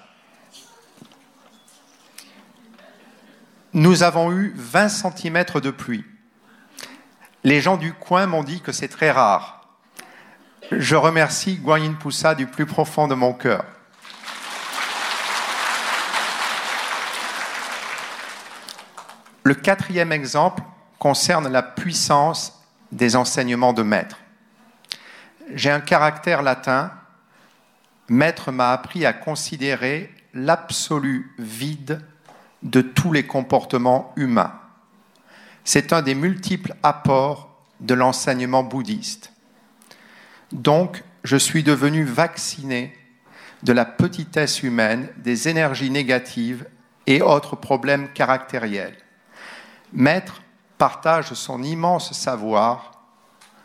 [3.73, 6.05] Nous avons eu 20 cm de pluie.
[7.43, 9.77] Les gens du coin m'ont dit que c'est très rare.
[10.71, 13.65] Je remercie Guayin Poussa du plus profond de mon cœur.
[19.43, 20.63] Le quatrième exemple
[20.99, 22.61] concerne la puissance
[22.91, 24.17] des enseignements de maître
[25.55, 26.91] j'ai un caractère latin.
[28.07, 32.01] Maître m'a appris à considérer l'absolu vide
[32.63, 34.53] de tous les comportements humains.
[35.63, 39.31] C'est un des multiples apports de l'enseignement bouddhiste.
[40.51, 42.93] Donc, je suis devenu vacciné
[43.63, 46.65] de la petitesse humaine, des énergies négatives
[47.07, 48.97] et autres problèmes caractériels.
[49.93, 50.41] Maître
[50.77, 52.91] partage son immense savoir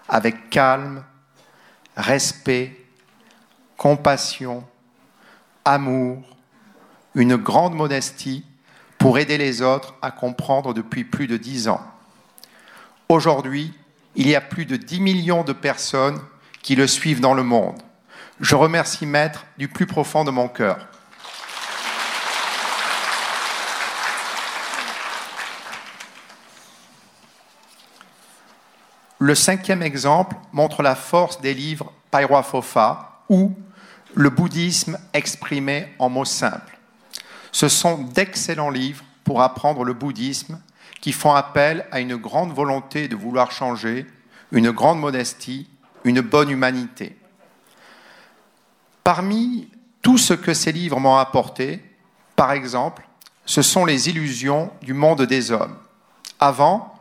[0.09, 1.05] avec calme,
[1.97, 2.77] respect,
[3.77, 4.64] compassion,
[5.64, 6.22] amour,
[7.14, 8.45] une grande modestie
[8.99, 11.81] pour aider les autres à comprendre depuis plus de dix ans.
[13.09, 13.72] Aujourd'hui,
[14.14, 16.20] il y a plus de dix millions de personnes
[16.62, 17.81] qui le suivent dans le monde.
[18.41, 20.89] Je remercie Maître du plus profond de mon cœur.
[29.19, 33.55] Le cinquième exemple montre la force des livres Pairwa Fofa ou
[34.14, 36.79] le bouddhisme exprimé en mots simples.
[37.51, 40.61] Ce sont d'excellents livres pour apprendre le bouddhisme
[41.01, 44.07] qui font appel à une grande volonté de vouloir changer,
[44.53, 45.69] une grande modestie,
[46.05, 47.17] une bonne humanité.
[49.03, 49.69] Parmi
[50.03, 51.83] tout ce que ces livres m'ont apporté,
[52.35, 53.09] par exemple,
[53.47, 55.77] ce sont les illusions du monde des hommes.
[56.39, 56.95] Avant,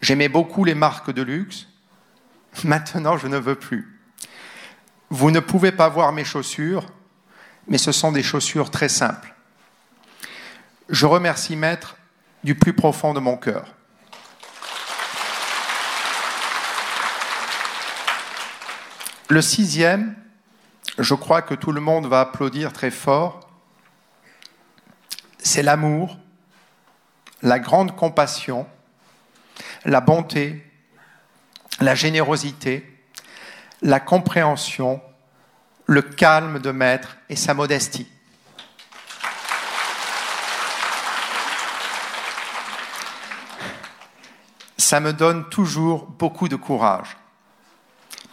[0.00, 1.66] J'aimais beaucoup les marques de luxe.
[2.64, 4.00] Maintenant, je ne veux plus.
[5.10, 6.86] Vous ne pouvez pas voir mes chaussures,
[7.68, 9.34] mais ce sont des chaussures très simples.
[10.88, 11.96] Je remercie Maître
[12.44, 13.74] du plus profond de mon cœur.
[19.28, 20.14] Le sixième,
[20.98, 23.48] je crois que tout le monde va applaudir très fort,
[25.38, 26.16] c'est l'amour,
[27.42, 28.66] la grande compassion
[29.84, 30.64] la bonté,
[31.80, 32.98] la générosité,
[33.82, 35.00] la compréhension,
[35.86, 38.08] le calme de maître et sa modestie.
[44.78, 47.16] Ça me donne toujours beaucoup de courage,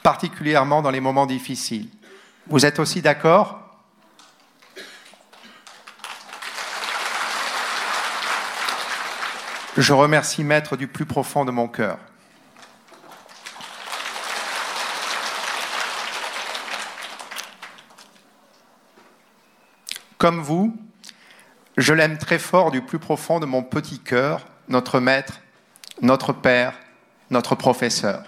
[0.03, 1.89] particulièrement dans les moments difficiles.
[2.47, 3.62] Vous êtes aussi d'accord?
[9.75, 11.97] Je remercie Maître du plus profond de mon cœur.
[20.19, 20.77] Comme vous,
[21.75, 25.41] je l'aime très fort du plus profond de mon petit cœur, notre Maître,
[26.01, 26.75] notre Père,
[27.31, 28.21] notre professeur.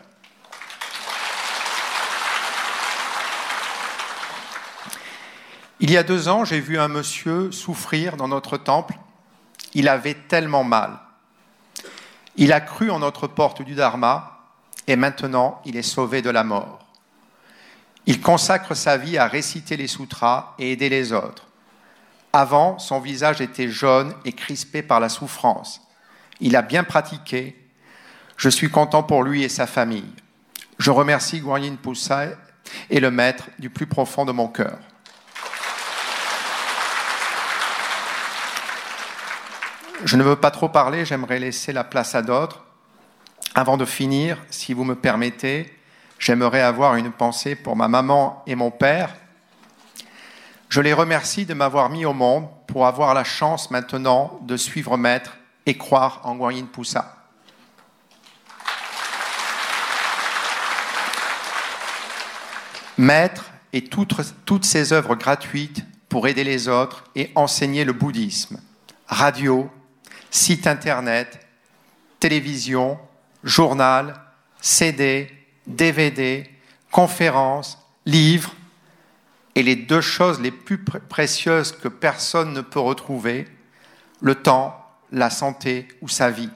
[5.80, 8.96] Il y a deux ans, j'ai vu un monsieur souffrir dans notre temple.
[9.76, 11.05] Il avait tellement mal.
[12.38, 14.40] Il a cru en notre porte du Dharma
[14.88, 16.80] et maintenant il est sauvé de la mort.
[18.06, 21.48] Il consacre sa vie à réciter les sutras et aider les autres.
[22.34, 25.82] Avant, son visage était jaune et crispé par la souffrance.
[26.42, 27.56] Il a bien pratiqué.
[28.38, 30.14] Je suis content pour lui et sa famille.
[30.78, 32.26] Je remercie Guanyin Poussa
[32.90, 34.78] et le maître du plus profond de mon cœur.
[40.06, 42.64] Je ne veux pas trop parler, j'aimerais laisser la place à d'autres.
[43.56, 45.76] Avant de finir, si vous me permettez,
[46.20, 49.16] j'aimerais avoir une pensée pour ma maman et mon père.
[50.70, 54.96] Je les remercie de m'avoir mis au monde pour avoir la chance maintenant de suivre
[54.96, 57.16] Maître et croire en Guanyin Poussa.
[63.00, 64.14] Maître et toutes,
[64.46, 68.60] toutes ses œuvres gratuites pour aider les autres et enseigner le bouddhisme.
[69.08, 69.72] Radio,
[70.36, 71.40] site internet,
[72.20, 73.00] télévision,
[73.44, 74.22] journal,
[74.60, 75.32] CD,
[75.66, 76.50] DVD,
[76.92, 78.54] conférences, livres,
[79.56, 83.48] et les deux choses les plus précieuses que personne ne peut retrouver,
[84.20, 84.78] le temps,
[85.14, 86.50] la santé ou sa vie.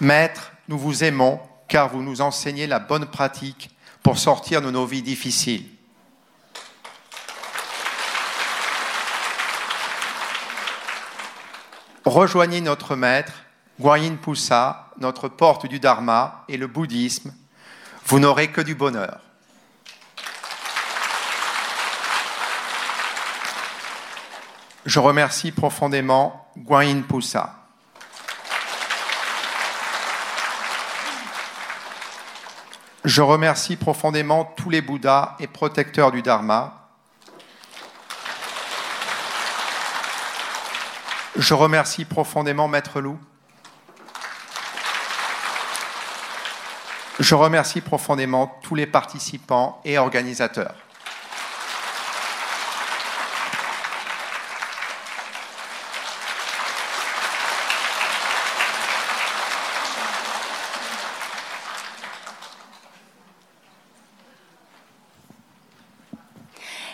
[0.00, 3.70] Maître, nous vous aimons car vous nous enseignez la bonne pratique
[4.04, 5.66] pour sortir de nos vies difficiles.
[12.04, 13.32] Rejoignez notre maître,
[13.78, 17.34] Guanyin Poussa, notre porte du Dharma et le bouddhisme.
[18.06, 19.20] Vous n'aurez que du bonheur.
[24.86, 27.56] Je remercie profondément Guanyin Poussa.
[33.04, 36.79] Je remercie profondément tous les Bouddhas et protecteurs du Dharma
[41.40, 43.18] Je remercie profondément Maître Loup.
[47.18, 50.74] Je remercie profondément tous les participants et organisateurs.«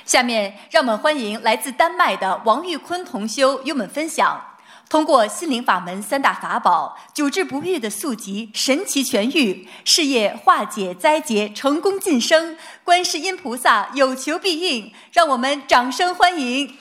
[0.06, 4.40] 下面，让我们欢迎来自丹麦的王玉坤同修与我们分享，
[4.88, 16.78] 通过心灵法门三大法宝，久治不愈的宿疾神奇痊愈，事业化解灾劫，成功晋升，观世音菩萨有求必应，让我们掌声欢迎。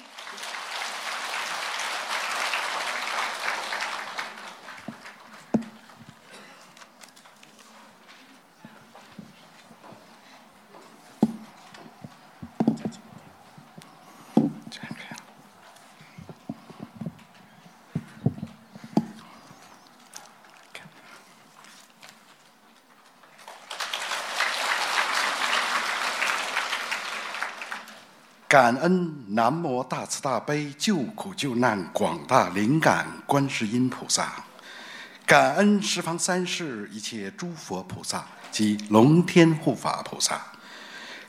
[28.55, 34.31] 感恩南无大慈大悲救苦救难广大灵感观世音菩萨，
[35.25, 40.41] 感恩十方三世一切诸佛菩萨及龙天护法菩萨，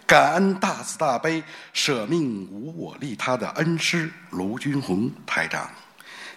[0.07, 5.69] 感恩大慈大悲舍命无我利他的恩师卢军宏台长。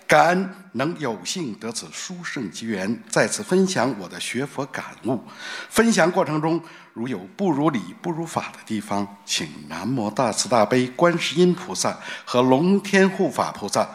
[0.10, 5.24] 感恩能有幸得此殊胜机缘，在此分享我的学佛感悟。
[5.70, 6.60] 分享过程中
[6.96, 11.96] 如有不如理、不如法的地方，请南无大慈大悲观世音菩萨
[12.26, 13.88] 和龙天护法菩萨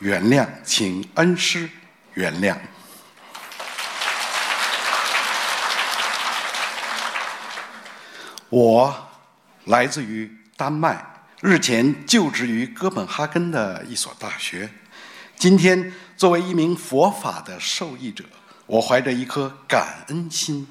[0.00, 1.66] 原谅，请恩师
[2.12, 2.54] 原谅。
[8.50, 8.94] 我
[9.64, 11.02] 来自于丹麦，
[11.40, 14.68] 日前就职于哥本哈根的一所大学。
[15.44, 18.24] 今天，作为一名佛法的受益者，
[18.64, 20.66] 我怀着一颗感恩心，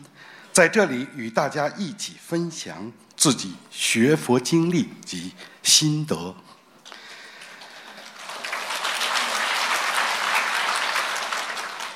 [0.52, 6.36] 在这里与大家一起分享自己学佛经历及心得。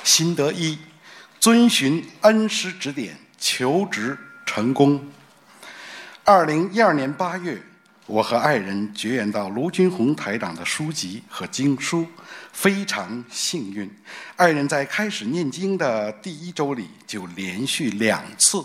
[0.04, 0.78] 心得一：
[1.40, 4.16] 遵循恩师指点，求职
[4.46, 5.04] 成功。
[6.24, 7.60] 二零一二年八月，
[8.08, 12.08] 我和爱人结缘到卢军宏台长的书籍和经书，
[12.54, 13.90] 非常幸运。
[14.38, 18.64] 爱人在开始念经的第一周里，就连续两次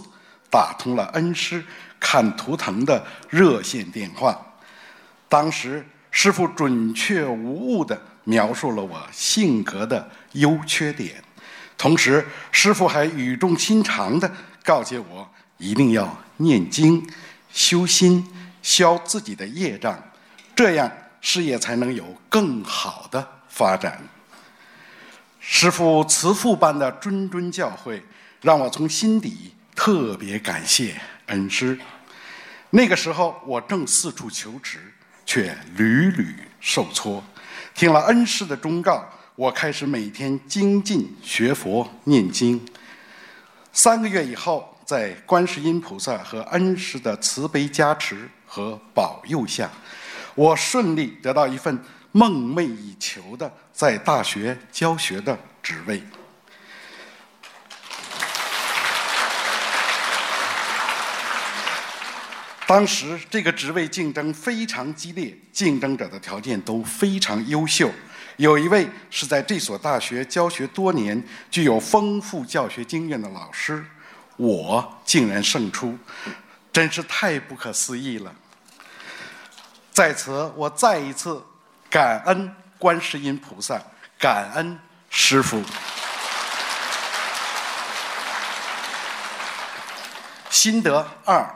[0.48, 1.64] 打通了恩师
[1.98, 4.40] 看图腾的热线电话。
[5.28, 11.20] 当时，师傅准确无误地描述了我性格的优缺点。
[11.76, 14.32] 同时，师傅还语重心长地
[14.62, 15.28] 告诫我，
[15.58, 17.04] 一定要念经、
[17.52, 18.24] 修心、
[18.62, 20.02] 消自己的业障，
[20.56, 20.90] 这样
[21.20, 24.02] 事业才能有更好的发展。
[25.40, 28.00] 师傅慈父般的谆谆教诲，
[28.40, 31.78] 让我从心底特别感谢恩师。
[32.70, 34.78] 那个时候，我正四处求职，
[35.26, 37.22] 却屡屡受挫。
[37.74, 39.04] 听了恩师的忠告。
[39.34, 42.62] 我开始每天精进学佛念经。
[43.72, 49.70] 三个月以后，在观世音菩萨和恩师的慈悲加持和保佑下，
[50.34, 56.02] 我顺利得到一份梦寐以求的在大学教学的职位。
[62.66, 67.90] 当时这个职位竞争非常激烈，竞争者的条件都非常优秀。
[68.36, 73.82] 有一位是在这所大学教学多年、具有丰富教学经验的老师，
[74.42, 75.96] 我竟然胜出，
[76.72, 78.34] 真是太不可思议了。
[79.92, 81.40] 在此，我再一次
[81.88, 83.80] 感恩观世音菩萨，
[84.18, 84.76] 感恩
[85.08, 85.62] 师父。
[90.50, 91.48] 心得二：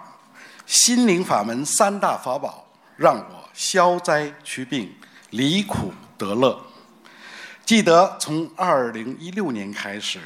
[0.64, 4.97] 心灵法门三大法宝，让我消灾祛病，
[5.30, 6.64] 离苦得乐。
[7.64, 10.20] 记得从二零一六年开始，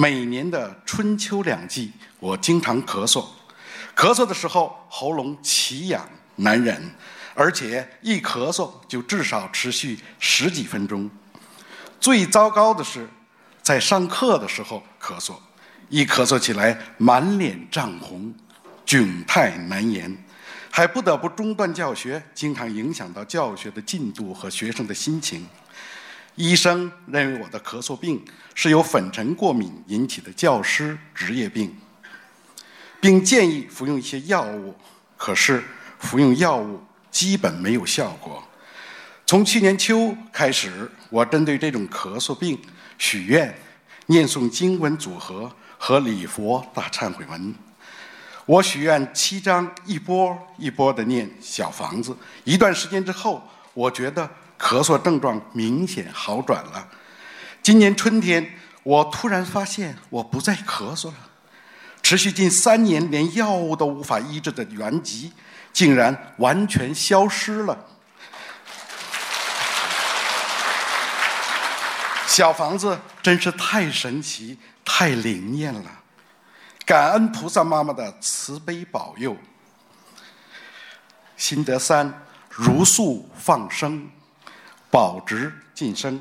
[0.00, 1.90] 每年的春秋两季，
[2.20, 3.26] 我经常咳嗽。
[3.96, 6.80] 咳嗽的时候，喉咙奇痒难忍，
[7.34, 11.10] 而且一咳嗽就至少持续十几分钟。
[11.98, 13.08] 最糟糕的是，
[13.60, 15.34] 在上课的时候咳嗽，
[15.88, 18.32] 一咳嗽起来满脸涨红，
[18.86, 20.16] 窘态难言，
[20.70, 25.44] 还不得不中断教学，经常影响到教学的进度和学生的心情。
[26.38, 28.24] 医生认为我的咳嗽病
[28.54, 31.76] 是由粉尘过敏引起的教师职业病，
[33.00, 34.72] 并建议服用一些药物。
[35.16, 35.64] 可是
[35.98, 36.80] 服用药物
[37.10, 38.40] 基本没有效果。
[39.26, 42.56] 从去年秋开始，我针对这种咳嗽病
[42.98, 43.52] 许愿、
[44.06, 47.52] 念诵经文组合和礼佛大忏悔文。
[48.46, 52.16] 我许愿七章，一波一波的念小房子。
[52.44, 53.42] 一段时间之后，
[53.74, 54.30] 我觉得。
[54.58, 56.88] 咳嗽症状明显好转了。
[57.62, 61.14] 今年春天，我突然发现我不再咳嗽了。
[62.02, 65.32] 持续近三年连药物都无法医治的顽疾，
[65.72, 67.86] 竟然完全消失了。
[72.26, 75.90] 小房子真是太神奇、太灵验了！
[76.86, 79.36] 感恩菩萨妈妈的慈悲保佑。
[81.36, 84.10] 心得三：如素放生。
[84.90, 86.20] 保职晋升。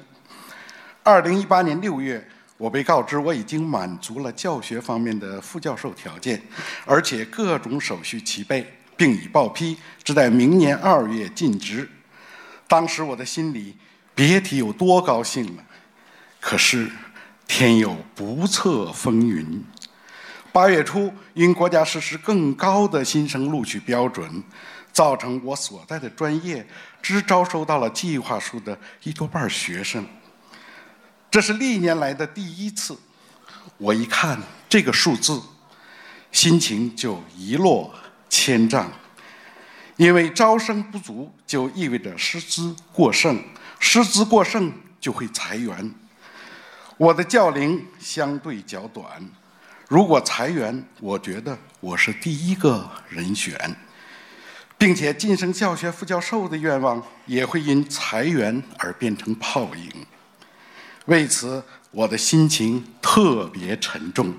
[1.04, 6.42] 二零一八年六月，我被告知我已经满足了教学方面的副教授条件，
[6.86, 11.90] 而且各种手续齐备，并已报批，只待明年二月进职。
[12.68, 13.78] 当时我的心里
[14.14, 15.64] 别提有多高兴了。
[16.42, 16.90] 可是
[17.48, 19.64] 天有不测风云，
[20.52, 24.44] 八月初因国家实施更高的新生录取标准。
[24.98, 26.66] 造成我所在的专业
[27.04, 30.04] 只招收到了计划书的一多半学生，
[31.30, 32.98] 这是历年来的第一次。
[33.78, 35.40] 我一看这个数字，
[36.32, 37.94] 心情就一落
[38.28, 38.92] 千丈，
[39.98, 43.40] 因为招生不足就意味着师资过剩，
[43.80, 45.94] 师资过剩就会裁员。
[46.98, 49.06] 我的教龄相对较短，
[49.88, 53.56] 如果裁员，我觉得我是第一个人选。
[54.78, 60.06] 并且晋升教学副教授的愿望也会因裁员而变成泡影。
[61.06, 64.36] 为此，我的心情特别沉重。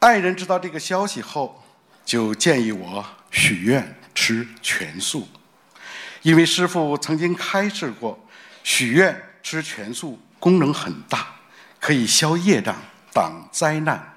[0.00, 1.64] 爱人知道这个消息后，
[2.04, 5.26] 就建议我许愿吃全素，
[6.22, 8.18] 因为师傅曾经开示过，
[8.62, 11.26] 许愿吃全素功能很大，
[11.80, 12.76] 可以消业障、
[13.12, 14.16] 挡灾难。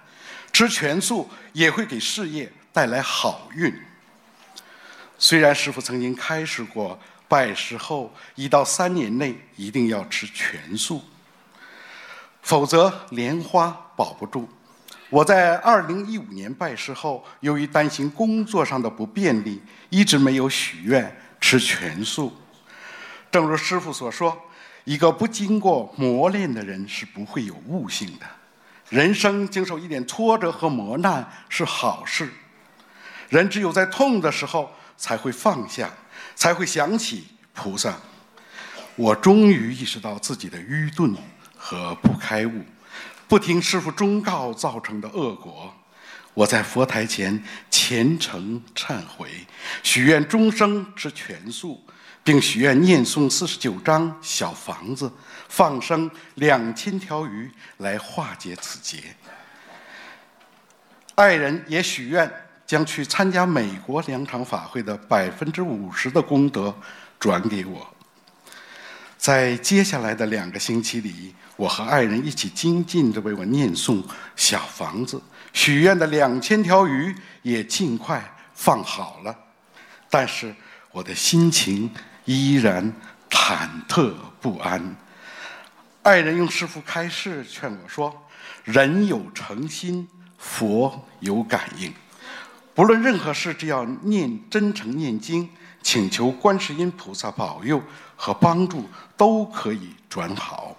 [0.52, 3.74] 吃全素也会给事业带来好运。
[5.18, 11.02] 虽然师傅曾经开示过，拜师后一到三年内一定要吃全素，
[12.42, 14.50] 否则莲花保不住。
[15.10, 22.34] 我在二零一五年拜师后，由于担心工作上的不便利，一直没有许愿吃全素。
[23.30, 24.38] 正如师傅所说，
[24.86, 28.26] 一个不经过磨练的人是不会有悟性的。
[28.90, 32.30] 人生经受一点挫折和磨难是好事。
[33.32, 35.90] 人只有在痛的时候才会放下，
[36.36, 37.96] 才会想起菩萨。
[38.98, 41.16] 我终于意识到自己的愚钝
[41.56, 42.62] 和不开悟。
[43.30, 45.74] 不听师傅忠告造成的恶果，
[46.34, 49.30] 我在佛台前虔诚忏悔，
[49.82, 51.82] 许愿终生吃全素，
[52.26, 55.10] 并许愿念诵四十九章小房子，
[55.48, 59.16] 放生两千条鱼来化解此劫。
[61.16, 62.30] 爱人也许愿
[62.72, 66.74] 将去参加美国两场法会的百分之五十的功德
[67.20, 67.86] 转给我。
[69.18, 74.02] 在接下来的两个星期里，我和爱人一起精进地为我念诵
[74.38, 79.38] 小房子，许愿的两千条鱼也尽快放好了。
[80.10, 80.56] 但是
[80.94, 81.94] 我的心情
[82.24, 82.90] 依然
[83.30, 84.96] 忐忑不安。
[86.04, 88.16] 爱人用师父开示劝我说
[88.64, 90.08] ：“人有诚心，
[90.38, 91.94] 佛有感应。
[92.74, 95.50] 不论任何事，只要念真诚念经，
[95.82, 97.82] 请求观世音菩萨保佑。”
[98.24, 100.78] 和帮助都可以转好。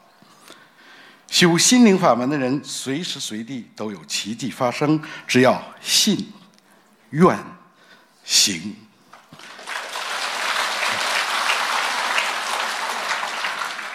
[1.26, 6.32] 修心灵法门的人，随时随地都有奇迹发生，只要信、
[7.10, 7.36] 愿、
[8.22, 8.76] 行。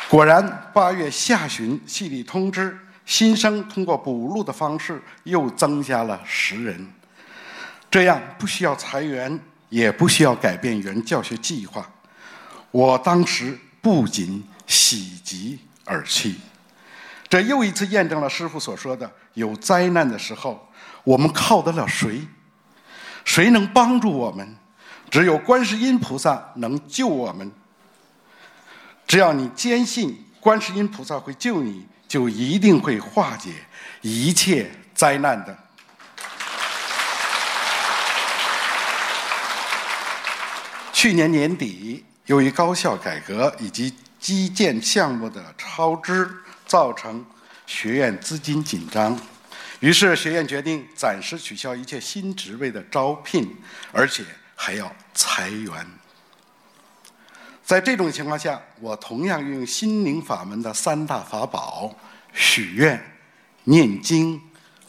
[0.10, 6.86] 果然，八月下旬，系里通知新生通过补录的方式又增加了十人，
[7.90, 11.90] 这样不需要裁员，也不需要改变原教学计划。
[12.72, 16.36] 我当时不仅喜极而泣，
[17.30, 20.70] 这又一次验证了师傅所说的：有灾难的时候，
[21.04, 22.28] 我们靠得了谁？
[23.24, 24.56] 谁能帮助我们？
[25.10, 27.50] 只有观世音菩萨能救我们。
[29.08, 33.52] 只要你坚信观世音菩萨会救你，就一定会化解
[34.02, 35.58] 一切灾难的。
[40.98, 42.04] 去年年底。
[42.26, 46.28] 由于高校改革以及基建项目的超支，
[46.66, 47.24] 造成
[47.68, 49.16] 学院资金紧张，
[49.80, 53.48] 于是学院决定暂时取消一切新职位的招聘，
[53.92, 54.26] 而且
[54.56, 55.88] 还要裁员。
[57.64, 61.96] 在这种情况下，我同样运用心灵法门的三大法宝：
[62.34, 63.00] 许愿、
[63.66, 64.42] 念经、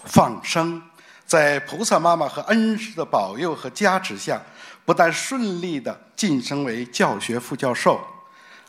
[0.04, 0.82] 放生，
[1.26, 4.40] 在菩萨妈妈和恩师的保佑和加持下。
[4.88, 8.00] 不但顺利的晋升为教学副教授，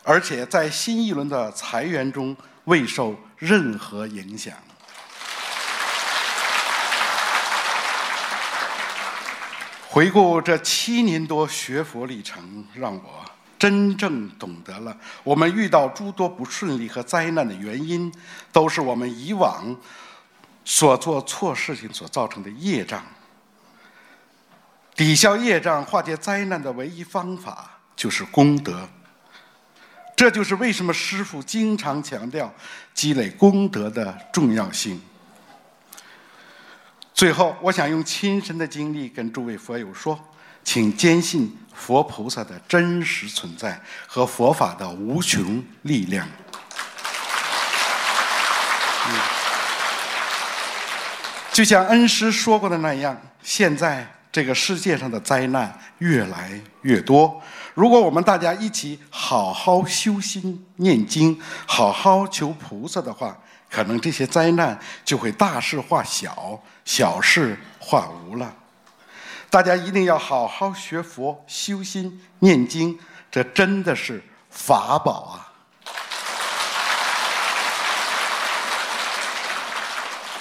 [0.03, 4.53] 而且在新一轮的裁员中未受任何影响。
[9.87, 13.23] 回顾这七年多学佛历程，让我
[13.57, 18.13] 真正懂得了我们遇到诸多不顺利和灾难的原因，
[18.51, 19.73] 都是我们以往
[20.65, 23.01] 所做错事情所造成的业障。
[24.99, 28.85] 抵消业障、化解灾难的唯一方法就是功德。
[30.13, 32.53] 这就是为什么师父经常强调
[32.93, 35.01] 积累功德的重要性。
[37.13, 40.19] 最后，我想用亲身的经历跟诸位佛友说，
[40.65, 46.27] 请坚信佛菩萨的真实存在和佛法的无穷力量。
[51.53, 54.18] 就像恩师说过的那样，现在。
[54.31, 57.41] 这个世界上的灾难越来越多，
[57.73, 63.35] 如果我们大家一起好好修心、念经，好好求菩萨的话，
[63.71, 68.55] 可能这些灾难就会大事化小，小事化无了。
[69.49, 72.99] 大家一定要好好学佛、修心、念经，
[73.31, 75.49] 这真的是法宝啊！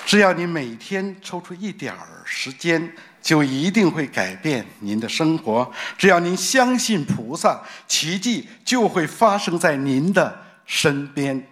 [0.05, 2.95] 只要你每天抽出一点儿时间。
[3.29, 5.71] 就一定会改变您的生活。
[5.99, 11.47] 只要您相信菩萨，奇迹就会发生在您的身边。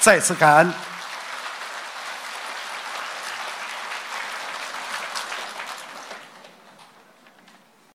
[0.00, 0.91] 再次感恩。